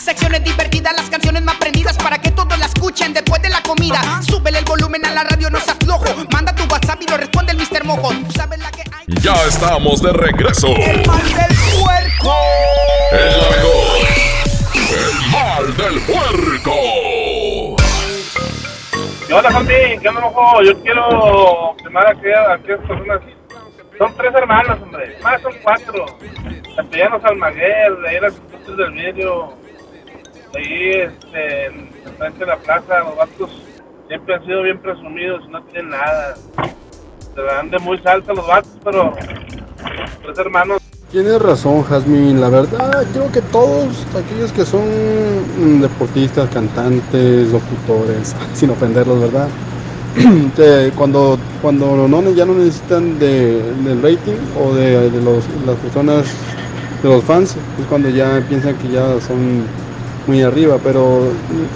Secciones 0.00 0.42
divertidas, 0.44 0.94
las 0.96 1.08
canciones 1.08 1.42
más 1.42 1.56
prendidas 1.56 1.96
para 1.96 2.18
que 2.20 2.30
todos 2.32 2.58
la 2.58 2.66
escuchen 2.66 3.12
después 3.12 3.40
de 3.42 3.48
la 3.48 3.62
comida. 3.62 4.20
Súbele 4.26 4.58
el 4.58 4.64
volumen 4.64 5.04
a 5.06 5.12
la 5.12 5.24
radio, 5.24 5.50
no 5.50 5.60
seas 5.60 5.76
flojo. 5.84 6.04
Manda 6.32 6.54
tu 6.54 6.64
WhatsApp 6.64 7.00
y 7.02 7.06
lo 7.08 7.16
responde 7.16 7.52
el 7.52 7.58
Mr. 7.58 7.84
Mojo. 7.84 8.10
Tú 8.10 8.32
sabes 8.32 8.58
la 8.58 8.70
que 8.70 8.82
hay. 8.82 9.06
Ya 9.22 9.34
estamos 9.48 10.02
de 10.02 10.12
regreso. 10.12 10.68
El 10.68 11.06
mal 11.06 11.22
del 11.22 11.56
puerco. 11.80 12.34
El 13.12 13.38
la 13.38 13.56
mejor. 13.56 14.31
El 14.92 15.30
mal 15.32 15.76
del 15.78 16.00
puerco. 16.02 17.76
¿Qué 19.26 19.32
onda, 19.32 19.50
Santi? 19.50 19.72
¿Qué 20.02 20.08
onda, 20.08 20.20
mojo? 20.20 20.62
Yo 20.62 20.82
quiero 20.82 21.74
quemar 21.82 22.08
a 22.08 22.10
aquellas, 22.10 22.60
personas. 22.60 23.22
Son 23.96 24.14
tres 24.18 24.34
hermanas, 24.34 24.78
hombre. 24.82 25.16
Más 25.22 25.40
son 25.40 25.54
cuatro. 25.62 26.04
Castellanos 26.76 27.24
Almaguer, 27.24 27.96
de 28.02 28.08
ahí 28.10 28.20
las 28.20 28.36
industrias 28.36 28.76
del 28.76 28.92
vidrio. 28.92 29.54
De 30.52 30.60
ahí, 30.60 30.90
este, 30.90 31.66
en 31.66 32.16
frente 32.18 32.40
de 32.40 32.46
la 32.46 32.56
plaza, 32.58 32.98
los 32.98 33.16
vatos 33.16 33.62
siempre 34.08 34.34
han 34.34 34.44
sido 34.44 34.62
bien 34.62 34.78
presumidos 34.78 35.42
y 35.46 35.48
no 35.52 35.62
tienen 35.62 35.88
nada. 35.88 36.34
Se 37.34 37.40
dan 37.40 37.70
de 37.70 37.78
muy 37.78 37.96
salsa 38.00 38.34
los 38.34 38.46
vatos, 38.46 38.76
pero 38.84 39.14
tres 40.22 40.38
hermanos. 40.38 40.91
Tienes 41.12 41.42
razón, 41.42 41.82
Jazmín. 41.84 42.40
La 42.40 42.48
verdad, 42.48 43.06
creo 43.12 43.30
que 43.30 43.42
todos 43.42 44.06
aquellos 44.16 44.50
que 44.50 44.64
son 44.64 44.80
mm, 45.60 45.82
deportistas, 45.82 46.48
cantantes, 46.48 47.52
locutores, 47.52 48.34
sin 48.54 48.70
ofenderlos, 48.70 49.20
¿verdad? 49.20 49.46
Te- 50.56 50.90
cuando 50.96 51.38
cuando 51.60 52.08
no 52.08 52.30
ya 52.30 52.46
no 52.46 52.54
necesitan 52.54 53.18
de, 53.18 53.62
del 53.84 54.02
rating 54.02 54.38
o 54.58 54.74
de, 54.74 55.10
de 55.10 55.20
los, 55.20 55.44
las 55.66 55.76
personas, 55.76 56.24
de 57.02 57.08
los 57.10 57.22
fans, 57.24 57.56
es 57.78 57.86
cuando 57.90 58.08
ya 58.08 58.42
piensan 58.48 58.74
que 58.76 58.88
ya 58.88 59.20
son 59.20 59.66
muy 60.26 60.40
arriba, 60.40 60.78
pero 60.82 61.20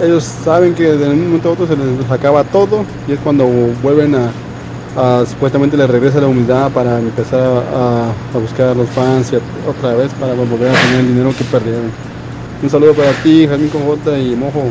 ellos 0.01 0.23
saben 0.23 0.73
que 0.73 0.83
de 0.93 1.09
un 1.09 1.27
momento 1.27 1.49
a 1.49 1.51
otro 1.51 1.67
se 1.67 1.75
les 1.75 2.09
acaba 2.09 2.43
todo 2.43 2.85
y 3.07 3.11
es 3.11 3.19
cuando 3.19 3.45
vuelven 3.83 4.15
a, 4.15 4.31
a- 4.97 5.23
supuestamente 5.27 5.77
les 5.77 5.89
regresa 5.89 6.19
la 6.19 6.27
humildad 6.27 6.71
para 6.71 6.99
empezar 6.99 7.39
a, 7.73 8.11
buscar 8.39 8.69
a 8.69 8.73
los 8.73 8.89
fans 8.89 9.31
y 9.31 9.35
otra 9.69 9.93
vez 9.93 10.11
para 10.19 10.33
volver 10.33 10.69
a 10.69 10.81
tener 10.81 10.99
el 11.01 11.07
dinero 11.07 11.33
que 11.37 11.43
perdieron. 11.45 11.91
Un 12.61 12.69
saludo 12.69 12.93
para 12.93 13.11
ti, 13.23 13.45
Jazmín 13.47 13.69
con 13.69 13.83
J 13.85 14.17
y 14.19 14.35
Mojo. 14.35 14.69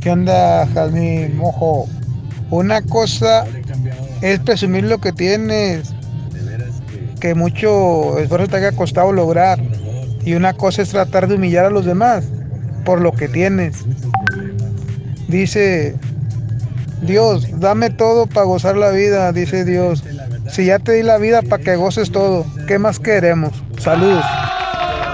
¿Qué 0.00 0.10
onda, 0.10 0.66
Jazmín 0.72 1.36
Mojo? 1.36 1.86
Una 2.50 2.80
cosa 2.80 3.44
es 4.22 4.38
presumir 4.40 4.84
lo 4.84 4.98
que 4.98 5.12
tienes, 5.12 5.92
que 7.20 7.34
mucho 7.34 8.18
esfuerzo 8.18 8.48
te 8.48 8.56
haya 8.56 8.72
costado 8.72 9.12
lograr. 9.12 9.58
Y 10.24 10.34
una 10.34 10.54
cosa 10.54 10.82
es 10.82 10.88
tratar 10.88 11.28
de 11.28 11.34
humillar 11.36 11.66
a 11.66 11.70
los 11.70 11.84
demás 11.84 12.24
por 12.84 13.00
lo 13.00 13.12
que 13.12 13.28
tienes. 13.28 13.84
Dice, 15.28 15.94
Dios, 17.02 17.46
dame 17.60 17.90
todo 17.90 18.26
para 18.26 18.46
gozar 18.46 18.76
la 18.76 18.90
vida, 18.90 19.32
dice 19.32 19.64
Dios. 19.64 20.02
Si 20.50 20.66
ya 20.66 20.78
te 20.78 20.92
di 20.92 21.02
la 21.02 21.18
vida 21.18 21.42
para 21.42 21.62
que 21.62 21.76
goces 21.76 22.10
todo, 22.10 22.44
¿qué 22.66 22.78
más 22.78 22.98
queremos? 22.98 23.52
Saludos. 23.78 24.24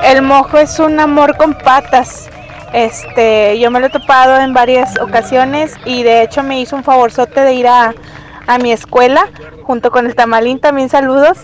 El 0.04 0.22
mojo 0.22 0.58
es 0.58 0.78
un 0.78 0.98
amor 1.00 1.36
con 1.36 1.54
patas. 1.54 2.28
Este, 2.72 3.58
yo 3.58 3.70
me 3.70 3.80
lo 3.80 3.86
he 3.86 3.90
topado 3.90 4.40
en 4.40 4.54
varias 4.54 4.98
ocasiones 4.98 5.74
y 5.84 6.02
de 6.02 6.22
hecho 6.22 6.42
me 6.42 6.60
hizo 6.60 6.76
un 6.76 6.84
favorzote 6.84 7.40
de 7.40 7.54
ir 7.54 7.66
a, 7.66 7.94
a 8.46 8.58
mi 8.58 8.72
escuela 8.72 9.28
junto 9.62 9.90
con 9.90 10.06
el 10.06 10.14
tamalín. 10.14 10.60
También 10.60 10.88
saludos. 10.88 11.38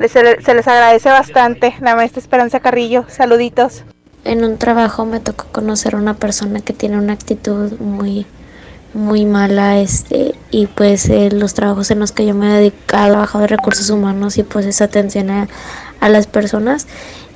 Se, 0.00 0.42
se 0.42 0.54
les 0.54 0.68
agradece 0.68 1.08
bastante. 1.08 1.74
La 1.80 1.96
maestra 1.96 2.20
Esperanza 2.20 2.60
Carrillo. 2.60 3.04
Saluditos. 3.08 3.84
En 4.24 4.44
un 4.44 4.58
trabajo 4.58 5.04
me 5.06 5.20
tocó 5.20 5.46
conocer 5.52 5.94
a 5.94 5.98
una 5.98 6.14
persona 6.14 6.60
que 6.60 6.72
tiene 6.72 6.98
una 6.98 7.12
actitud 7.12 7.78
muy 7.78 8.26
muy 8.94 9.26
mala 9.26 9.80
este 9.80 10.34
y 10.50 10.66
pues 10.66 11.08
eh, 11.08 11.30
los 11.32 11.52
trabajos 11.54 11.90
en 11.90 11.98
los 11.98 12.12
que 12.12 12.24
yo 12.24 12.34
me 12.34 12.46
he 12.46 12.58
dedicado 12.58 13.10
trabajado 13.10 13.42
de 13.42 13.48
recursos 13.48 13.90
humanos 13.90 14.38
y 14.38 14.44
pues 14.44 14.66
esa 14.66 14.84
atención 14.84 15.30
a, 15.30 15.48
a 16.00 16.08
las 16.08 16.26
personas 16.26 16.86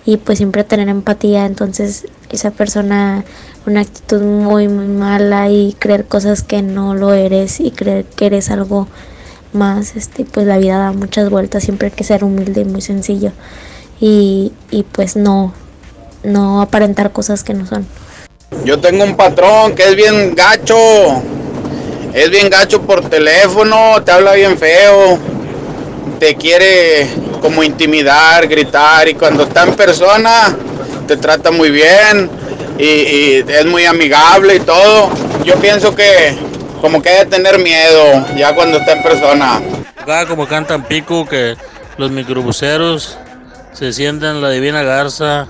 y 0.04 0.16
pues 0.16 0.38
siempre 0.38 0.64
tener 0.64 0.88
empatía. 0.88 1.46
Entonces 1.46 2.06
esa 2.30 2.50
persona 2.50 3.24
una 3.66 3.80
actitud 3.80 4.22
muy 4.22 4.68
muy 4.68 4.86
mala 4.86 5.50
y 5.50 5.74
creer 5.78 6.06
cosas 6.06 6.42
que 6.42 6.62
no 6.62 6.94
lo 6.94 7.12
eres 7.12 7.60
y 7.60 7.70
creer 7.72 8.04
que 8.04 8.26
eres 8.26 8.50
algo 8.50 8.86
más 9.52 9.96
este 9.96 10.24
pues 10.24 10.46
la 10.46 10.58
vida 10.58 10.78
da 10.78 10.92
muchas 10.92 11.28
vueltas. 11.28 11.64
Siempre 11.64 11.88
hay 11.88 11.94
que 11.94 12.04
ser 12.04 12.24
humilde 12.24 12.60
y 12.60 12.64
muy 12.64 12.80
sencillo 12.80 13.32
y, 14.00 14.52
y 14.70 14.84
pues 14.84 15.16
no 15.16 15.52
no 16.22 16.62
aparentar 16.62 17.12
cosas 17.12 17.42
que 17.42 17.54
no 17.54 17.66
son. 17.66 17.86
Yo 18.64 18.78
tengo 18.78 19.04
un 19.04 19.16
patrón 19.16 19.74
que 19.74 19.88
es 19.88 19.96
bien 19.96 20.34
gacho. 20.34 20.76
Es 22.12 22.30
bien 22.30 22.48
gacho 22.48 22.82
por 22.82 23.08
teléfono, 23.08 24.02
te 24.02 24.12
habla 24.12 24.32
bien 24.32 24.58
feo. 24.58 25.18
Te 26.18 26.34
quiere 26.34 27.08
como 27.40 27.62
intimidar, 27.62 28.46
gritar 28.48 29.08
y 29.08 29.14
cuando 29.14 29.44
está 29.44 29.62
en 29.62 29.74
persona 29.74 30.56
te 31.06 31.16
trata 31.16 31.50
muy 31.50 31.70
bien 31.70 32.30
y, 32.78 33.38
es 33.50 33.64
muy 33.66 33.86
amigable 33.86 34.56
y 34.56 34.60
todo. 34.60 35.10
Yo 35.44 35.54
pienso 35.56 35.94
que 35.96 36.36
como 36.80 37.02
que 37.02 37.08
hay 37.08 37.24
que 37.24 37.30
tener 37.30 37.58
miedo 37.58 38.26
ya 38.36 38.54
cuando 38.54 38.78
está 38.78 38.92
en 38.92 39.02
persona. 39.02 39.60
Acá 39.96 40.26
como 40.26 40.46
cantan 40.46 40.84
pico 40.84 41.26
que 41.26 41.56
los 41.96 42.10
microbuseros 42.10 43.18
se 43.72 43.92
sienten 43.92 44.36
en 44.36 44.42
la 44.42 44.50
Divina 44.50 44.82
Garza 44.82 45.48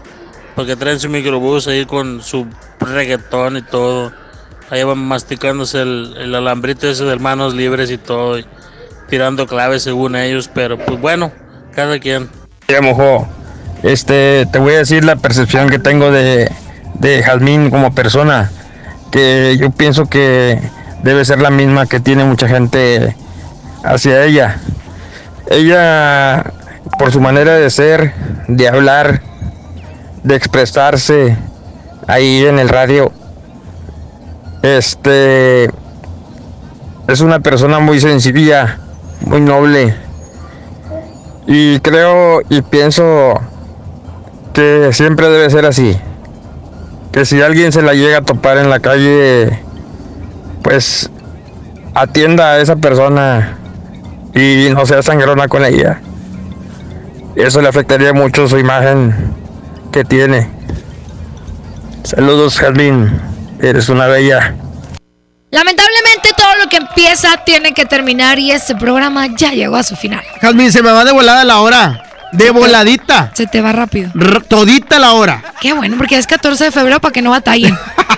porque 0.54 0.76
traen 0.76 1.00
su 1.00 1.08
microbús 1.08 1.66
ahí 1.68 1.84
con 1.84 2.22
su 2.22 2.46
reggaetón 2.80 3.56
y 3.58 3.62
todo. 3.62 4.12
Ahí 4.70 4.82
van 4.82 4.98
masticándose 4.98 5.80
el, 5.80 6.14
el 6.18 6.34
alambrito 6.34 6.88
ese 6.88 7.04
de 7.04 7.16
manos 7.16 7.54
libres 7.54 7.90
y 7.90 7.98
todo, 7.98 8.38
tirando 9.08 9.46
claves 9.46 9.82
según 9.82 10.14
ellos, 10.16 10.50
pero 10.52 10.76
pues 10.78 11.00
bueno, 11.00 11.32
cada 11.74 11.98
quien. 11.98 12.28
Ya 12.68 12.82
mojo. 12.82 13.26
Este, 13.82 14.46
te 14.52 14.58
voy 14.58 14.74
a 14.74 14.78
decir 14.78 15.04
la 15.04 15.16
percepción 15.16 15.70
que 15.70 15.78
tengo 15.78 16.10
de, 16.10 16.50
de 16.94 17.22
Jazmín 17.22 17.70
como 17.70 17.94
persona, 17.94 18.50
que 19.10 19.56
yo 19.58 19.70
pienso 19.70 20.06
que 20.06 20.60
debe 21.02 21.24
ser 21.24 21.40
la 21.40 21.50
misma 21.50 21.86
que 21.86 22.00
tiene 22.00 22.24
mucha 22.24 22.48
gente 22.48 23.14
hacia 23.84 24.24
ella. 24.24 24.58
Ella, 25.48 26.52
por 26.98 27.12
su 27.12 27.20
manera 27.20 27.54
de 27.54 27.70
ser, 27.70 28.12
de 28.48 28.68
hablar, 28.68 29.22
de 30.24 30.34
expresarse 30.34 31.36
ahí 32.06 32.44
en 32.44 32.58
el 32.58 32.68
radio, 32.68 33.12
este, 34.62 35.70
es 37.06 37.20
una 37.20 37.40
persona 37.40 37.78
muy 37.78 38.00
sencilla, 38.00 38.78
muy 39.20 39.40
noble. 39.40 39.94
Y 41.46 41.80
creo 41.80 42.40
y 42.48 42.62
pienso 42.62 43.40
que 44.52 44.90
siempre 44.92 45.28
debe 45.28 45.48
ser 45.50 45.64
así. 45.64 45.98
Que 47.12 47.24
si 47.24 47.40
alguien 47.40 47.72
se 47.72 47.82
la 47.82 47.94
llega 47.94 48.18
a 48.18 48.22
topar 48.22 48.58
en 48.58 48.68
la 48.68 48.80
calle, 48.80 49.58
pues 50.62 51.10
atienda 51.94 52.52
a 52.52 52.58
esa 52.60 52.76
persona 52.76 53.56
y 54.34 54.68
no 54.74 54.84
sea 54.84 55.02
sangrona 55.02 55.48
con 55.48 55.64
ella. 55.64 56.00
Eso 57.34 57.62
le 57.62 57.68
afectaría 57.68 58.12
mucho 58.12 58.48
su 58.48 58.58
imagen 58.58 59.14
que 59.92 60.04
tiene. 60.04 60.48
Saludos, 62.04 62.58
Jazmín. 62.58 63.37
Eres 63.60 63.88
una 63.88 64.06
bella. 64.06 64.54
Lamentablemente 65.50 66.30
todo 66.36 66.56
lo 66.62 66.68
que 66.68 66.76
empieza 66.76 67.38
tiene 67.44 67.72
que 67.72 67.86
terminar 67.86 68.38
y 68.38 68.50
este 68.52 68.74
programa 68.76 69.28
ya 69.36 69.50
llegó 69.52 69.76
a 69.76 69.82
su 69.82 69.96
final. 69.96 70.22
Jazmín, 70.40 70.70
se 70.70 70.82
me 70.82 70.90
va 70.92 71.04
de 71.04 71.12
volada 71.12 71.44
la 71.44 71.60
hora. 71.60 72.04
De 72.32 72.50
voladita. 72.50 73.32
Se 73.34 73.46
te 73.46 73.62
va 73.62 73.72
rápido. 73.72 74.10
R- 74.14 74.40
todita 74.42 74.98
la 74.98 75.12
hora. 75.12 75.54
Qué 75.62 75.72
bueno, 75.72 75.96
porque 75.96 76.18
es 76.18 76.26
14 76.26 76.64
de 76.64 76.70
febrero 76.72 77.00
para 77.00 77.12
que 77.12 77.22
no 77.22 77.30
batallen. 77.30 77.76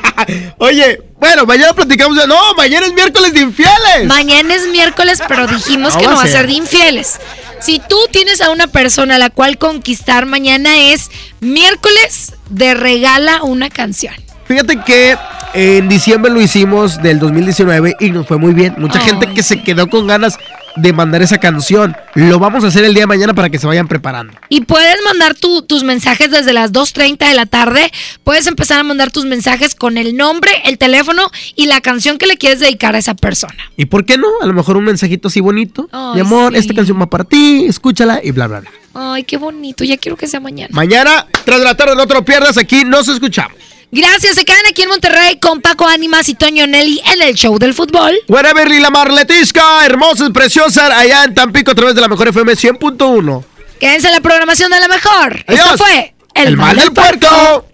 Oye, 0.58 1.00
bueno, 1.20 1.46
mañana 1.46 1.72
platicamos 1.72 2.16
de... 2.18 2.26
No, 2.26 2.36
mañana 2.56 2.86
es 2.86 2.92
miércoles 2.92 3.32
de 3.32 3.40
infieles. 3.40 4.06
Mañana 4.06 4.52
es 4.54 4.66
miércoles, 4.66 5.22
pero 5.28 5.46
dijimos 5.46 5.94
No 5.94 6.00
que 6.00 6.06
va 6.06 6.12
no 6.12 6.18
va 6.18 6.24
a 6.24 6.26
ser. 6.26 6.38
ser 6.38 6.46
de 6.48 6.52
infieles. 6.54 7.20
Si 7.60 7.78
tú 7.88 7.96
tienes 8.10 8.40
a 8.40 8.50
una 8.50 8.66
persona 8.66 9.14
a 9.14 9.18
la 9.18 9.30
cual 9.30 9.56
conquistar, 9.58 10.26
mañana 10.26 10.76
es 10.76 11.08
miércoles 11.38 12.32
de 12.48 12.74
regala 12.74 13.42
una 13.44 13.70
canción. 13.70 14.14
Fíjate 14.50 14.80
que 14.84 15.16
en 15.54 15.88
diciembre 15.88 16.28
lo 16.32 16.40
hicimos 16.40 17.00
del 17.00 17.20
2019 17.20 17.94
y 18.00 18.10
nos 18.10 18.26
fue 18.26 18.36
muy 18.36 18.52
bien. 18.52 18.74
Mucha 18.78 18.98
gente 18.98 19.32
que 19.32 19.44
se 19.44 19.62
quedó 19.62 19.86
con 19.88 20.08
ganas 20.08 20.38
de 20.74 20.92
mandar 20.92 21.22
esa 21.22 21.38
canción. 21.38 21.96
Lo 22.16 22.40
vamos 22.40 22.64
a 22.64 22.66
hacer 22.66 22.84
el 22.84 22.92
día 22.92 23.04
de 23.04 23.06
mañana 23.06 23.32
para 23.32 23.48
que 23.48 23.60
se 23.60 23.68
vayan 23.68 23.86
preparando. 23.86 24.32
Y 24.48 24.62
puedes 24.62 24.96
mandar 25.04 25.36
tu- 25.36 25.62
tus 25.62 25.84
mensajes 25.84 26.32
desde 26.32 26.52
las 26.52 26.72
2.30 26.72 27.28
de 27.28 27.34
la 27.34 27.46
tarde. 27.46 27.92
Puedes 28.24 28.48
empezar 28.48 28.80
a 28.80 28.82
mandar 28.82 29.12
tus 29.12 29.24
mensajes 29.24 29.76
con 29.76 29.96
el 29.98 30.16
nombre, 30.16 30.50
el 30.64 30.78
teléfono 30.78 31.30
y 31.54 31.66
la 31.66 31.80
canción 31.80 32.18
que 32.18 32.26
le 32.26 32.36
quieres 32.36 32.58
dedicar 32.58 32.96
a 32.96 32.98
esa 32.98 33.14
persona. 33.14 33.54
¿Y 33.76 33.84
por 33.84 34.04
qué 34.04 34.18
no? 34.18 34.26
A 34.42 34.46
lo 34.46 34.52
mejor 34.52 34.76
un 34.76 34.84
mensajito 34.84 35.28
así 35.28 35.38
bonito. 35.38 35.88
Mi 36.14 36.22
amor, 36.22 36.54
sí. 36.54 36.58
esta 36.58 36.74
canción 36.74 37.00
va 37.00 37.06
para 37.06 37.22
ti, 37.22 37.66
escúchala 37.68 38.18
y 38.20 38.32
bla, 38.32 38.48
bla, 38.48 38.60
bla. 38.62 38.70
Ay, 38.94 39.22
qué 39.22 39.36
bonito. 39.36 39.84
Ya 39.84 39.96
quiero 39.96 40.16
que 40.16 40.26
sea 40.26 40.40
mañana. 40.40 40.70
Mañana, 40.72 41.24
tras 41.44 41.60
de 41.60 41.64
la 41.64 41.76
tarde, 41.76 41.94
no 41.94 42.08
te 42.08 42.14
lo 42.14 42.24
pierdas. 42.24 42.58
Aquí 42.58 42.82
nos 42.84 43.06
escuchamos. 43.06 43.56
Gracias. 43.92 44.36
Se 44.36 44.44
quedan 44.44 44.64
aquí 44.68 44.82
en 44.82 44.88
Monterrey 44.88 45.38
con 45.40 45.60
Paco 45.60 45.86
Ánimas 45.86 46.28
y 46.28 46.34
Toño 46.34 46.66
Nelly 46.66 47.00
en 47.12 47.22
el 47.22 47.34
show 47.34 47.58
del 47.58 47.74
fútbol. 47.74 48.12
Wherever 48.28 48.68
la 48.80 48.90
Marletisca, 48.90 49.84
hermosa 49.84 50.26
y 50.26 50.30
preciosa, 50.30 50.96
allá 50.98 51.24
en 51.24 51.34
Tampico 51.34 51.72
a 51.72 51.74
través 51.74 51.94
de 51.94 52.00
la 52.00 52.08
mejor 52.08 52.28
FM 52.28 52.52
100.1. 52.52 53.44
Quédense 53.80 54.08
en 54.08 54.14
la 54.14 54.20
programación 54.20 54.70
de 54.70 54.78
la 54.80 54.88
mejor. 54.88 55.36
Esto 55.46 55.52
Adiós. 55.70 55.76
fue 55.78 56.14
El 56.34 56.56
Mal 56.56 56.76
del 56.76 56.92
Puerco. 56.92 57.66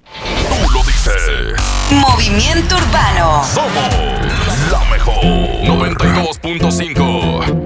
Tú 0.49 0.71
lo 0.73 0.83
dices. 0.85 1.12
Movimiento 1.91 2.77
Urbano. 2.77 3.45
Somos 3.53 3.93
la 4.71 4.85
mejor. 4.91 5.25
92.5. 5.25 7.66